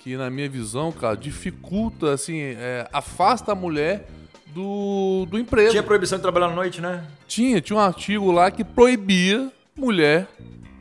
que 0.00 0.16
na 0.16 0.30
minha 0.30 0.48
visão, 0.48 0.92
cara, 0.92 1.16
dificulta, 1.16 2.12
assim, 2.12 2.38
é, 2.38 2.88
afasta 2.92 3.52
a 3.52 3.54
mulher 3.54 4.08
do, 4.52 5.26
do 5.30 5.38
emprego. 5.38 5.70
Tinha 5.70 5.82
proibição 5.82 6.18
de 6.18 6.22
trabalhar 6.22 6.46
à 6.46 6.54
noite, 6.54 6.80
né? 6.80 7.04
Tinha, 7.26 7.60
tinha 7.60 7.76
um 7.76 7.80
artigo 7.80 8.30
lá 8.30 8.50
que 8.50 8.64
proibia 8.64 9.50
mulher 9.76 10.28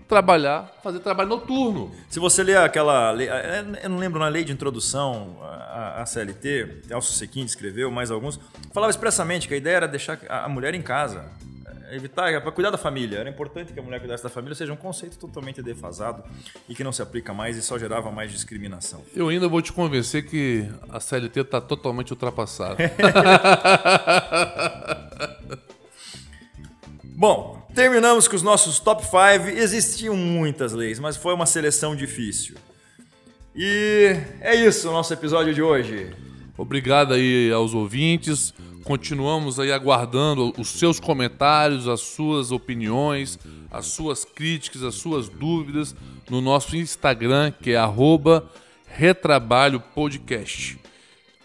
trabalhar, 0.08 0.72
fazer 0.84 1.00
trabalho 1.00 1.30
noturno. 1.30 1.92
Se 2.10 2.20
você 2.20 2.44
ler 2.44 2.58
aquela 2.58 3.12
lei, 3.12 3.30
é, 3.30 3.64
eu 3.84 3.90
não 3.90 3.98
lembro 3.98 4.20
na 4.20 4.28
lei 4.28 4.44
de 4.44 4.52
introdução 4.52 5.38
à 5.42 5.70
à 6.02 6.06
CLT, 6.06 6.84
Elcio 6.90 7.14
Sequim 7.14 7.44
escreveu, 7.44 7.92
mais 7.92 8.10
alguns, 8.10 8.40
falava 8.74 8.90
expressamente 8.90 9.48
que 9.48 9.54
a 9.54 9.58
ideia 9.58 9.76
era 9.78 9.88
deixar 9.88 10.20
a 10.28 10.48
mulher 10.48 10.74
em 10.74 10.82
casa, 10.82 11.26
é, 11.59 11.59
evitar, 11.92 12.42
para 12.42 12.52
cuidar 12.52 12.70
da 12.72 12.78
família. 12.78 13.20
Era 13.20 13.30
importante 13.30 13.72
que 13.74 13.80
a 13.80 13.84
mulher 13.84 14.00
cuidasse 14.00 14.24
da 14.24 14.30
família, 14.30 14.54
ou 14.54 14.58
seja, 14.58 14.74
um 14.74 14.78
conceito 14.78 15.18
totalmente 15.18 15.62
defasado 15.62 16.24
e 16.68 16.76
que 16.76 16.84
não 16.84 16.92
se 16.92 17.02
aplica 17.02 17.34
mais 17.34 17.58
e 17.58 17.62
só 17.62 17.78
gerava 17.78 18.12
mais 18.12 18.32
discriminação. 18.32 19.04
Eu 19.16 19.30
ainda 19.30 19.48
vou 19.48 19.62
te 19.62 19.72
convencer 19.72 20.26
que 20.26 20.68
a 20.90 21.00
CLT 21.00 21.42
está 21.42 21.62
totalmente 21.62 22.12
ultrapassada. 22.12 22.78
Bom, 27.04 27.68
terminamos 27.76 28.28
com 28.28 28.36
os 28.36 28.44
nossos 28.44 28.80
top 28.80 29.04
5. 29.04 29.50
Existiam 29.50 30.16
muitas 30.16 30.74
leis, 30.74 31.00
mas 31.00 31.18
foi 31.18 31.34
uma 31.34 31.46
seleção 31.46 31.96
difícil. 31.96 32.56
E 33.56 34.16
é 34.40 34.56
isso 34.56 34.88
o 34.88 34.92
nosso 34.92 35.12
episódio 35.14 35.54
de 35.54 35.62
hoje. 35.62 36.16
Obrigado 36.60 37.14
aí 37.14 37.50
aos 37.54 37.74
ouvintes. 37.74 38.54
Continuamos 38.84 39.62
aí 39.62 39.72
aguardando 39.72 40.54
os 40.58 40.68
seus 40.68 41.00
comentários, 41.00 41.88
as 41.88 42.02
suas 42.02 42.52
opiniões, 42.52 43.40
as 43.72 43.86
suas 43.86 44.26
críticas, 44.26 44.84
as 44.84 44.96
suas 44.96 45.30
dúvidas 45.30 45.96
no 46.30 46.42
nosso 46.42 46.76
Instagram, 46.76 47.54
que 47.62 47.72
é 47.72 47.78
Retrabalho 48.88 49.80
Podcast. 49.80 50.78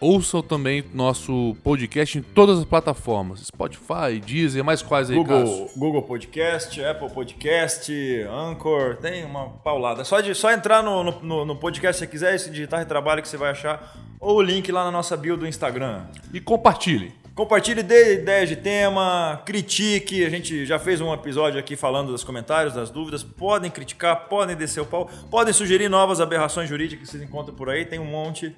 Ouçam 0.05 0.43
também 0.43 0.85
nosso 0.93 1.57
podcast 1.65 2.19
em 2.19 2.21
todas 2.21 2.59
as 2.59 2.67
plataformas: 2.67 3.41
Spotify, 3.47 4.21
Deezer, 4.23 4.63
mais 4.63 4.83
quais 4.83 5.09
aí, 5.09 5.17
Google, 5.17 5.41
Cássio? 5.41 5.71
Google 5.79 6.03
Podcast, 6.03 6.85
Apple 6.85 7.09
Podcast, 7.09 7.91
Anchor, 8.31 8.97
tem 8.97 9.25
uma 9.25 9.49
paulada. 9.49 10.05
Só, 10.05 10.21
de, 10.21 10.35
só 10.35 10.53
entrar 10.53 10.83
no, 10.83 11.05
no, 11.05 11.47
no 11.47 11.57
podcast 11.57 11.99
se 11.99 12.05
você 12.05 12.11
quiser, 12.11 12.39
se 12.39 12.51
digitar 12.51 12.81
Retrabalho 12.81 13.23
que 13.23 13.29
você 13.29 13.39
vai 13.39 13.53
achar, 13.53 13.97
ou 14.21 14.37
o 14.37 14.43
link 14.43 14.71
lá 14.71 14.85
na 14.85 14.91
nossa 14.91 15.17
bio 15.17 15.39
do 15.39 15.47
Instagram. 15.47 16.03
E 16.35 16.39
compartilhe. 16.39 17.15
Compartilhe, 17.35 17.83
dê 17.83 18.21
ideias 18.21 18.51
de 18.51 18.57
tema, 18.57 19.41
critique. 19.47 20.23
A 20.23 20.29
gente 20.29 20.67
já 20.67 20.79
fez 20.79 21.01
um 21.01 21.15
episódio 21.15 21.59
aqui 21.59 21.77
falando 21.77 22.13
dos 22.13 22.23
comentários, 22.23 22.75
das 22.75 22.91
dúvidas. 22.91 23.25
Podem 23.25 23.71
criticar, 23.71 24.29
podem 24.29 24.55
descer 24.55 24.83
o 24.83 24.87
pau, 24.87 25.09
podem 25.31 25.55
sugerir 25.55 25.89
novas 25.89 26.21
aberrações 26.21 26.69
jurídicas 26.69 27.07
que 27.07 27.11
vocês 27.11 27.23
encontram 27.23 27.55
por 27.55 27.71
aí, 27.71 27.87
tem 27.87 27.99
um 27.99 28.05
monte. 28.05 28.55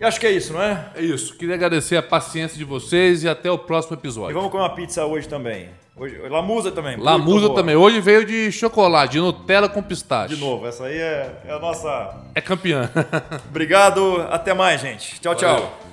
E 0.00 0.04
acho 0.04 0.20
que 0.20 0.26
é 0.26 0.30
isso, 0.32 0.52
não 0.52 0.62
é? 0.62 0.90
É 0.94 1.02
isso. 1.02 1.36
Queria 1.36 1.54
agradecer 1.56 1.96
a 1.96 2.02
paciência 2.02 2.56
de 2.56 2.64
vocês 2.64 3.24
e 3.24 3.28
até 3.28 3.50
o 3.50 3.58
próximo 3.58 3.96
E 3.96 3.98
episódio. 3.98 4.34
vamos 4.34 4.50
comer 4.50 4.62
uma 4.62 4.74
pizza 4.74 5.04
hoje 5.04 5.26
também. 5.28 5.68
Hoje, 5.96 6.16
Lamusa 6.28 6.70
também. 6.70 6.96
Lamusa 6.96 7.52
também. 7.54 7.74
Hoje 7.74 8.00
veio 8.00 8.24
de 8.24 8.52
chocolate, 8.52 9.14
de 9.14 9.18
Nutella 9.20 9.68
com 9.68 9.82
pistache. 9.82 10.36
De 10.36 10.40
novo, 10.40 10.64
essa 10.66 10.84
aí 10.84 10.96
é, 10.96 11.40
é 11.46 11.52
a 11.52 11.58
nossa. 11.58 12.14
É 12.36 12.40
campeã. 12.40 12.88
Obrigado, 13.50 14.22
até 14.30 14.54
mais, 14.54 14.80
gente. 14.80 15.20
Tchau, 15.20 15.34
tchau. 15.34 15.54
Valeu. 15.54 15.88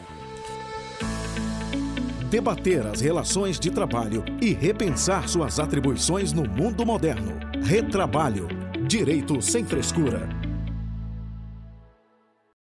Debater 2.30 2.86
as 2.86 3.02
relações 3.02 3.60
de 3.60 3.72
trabalho 3.72 4.24
e 4.42 4.54
repensar 4.54 5.28
suas 5.28 5.60
atribuições 5.60 6.32
no 6.34 6.48
mundo 6.48 6.86
moderno. 6.86 7.40
Retrabalho. 7.64 8.48
Direito 8.88 9.42
sem 9.42 9.66
frescura. 9.66 10.28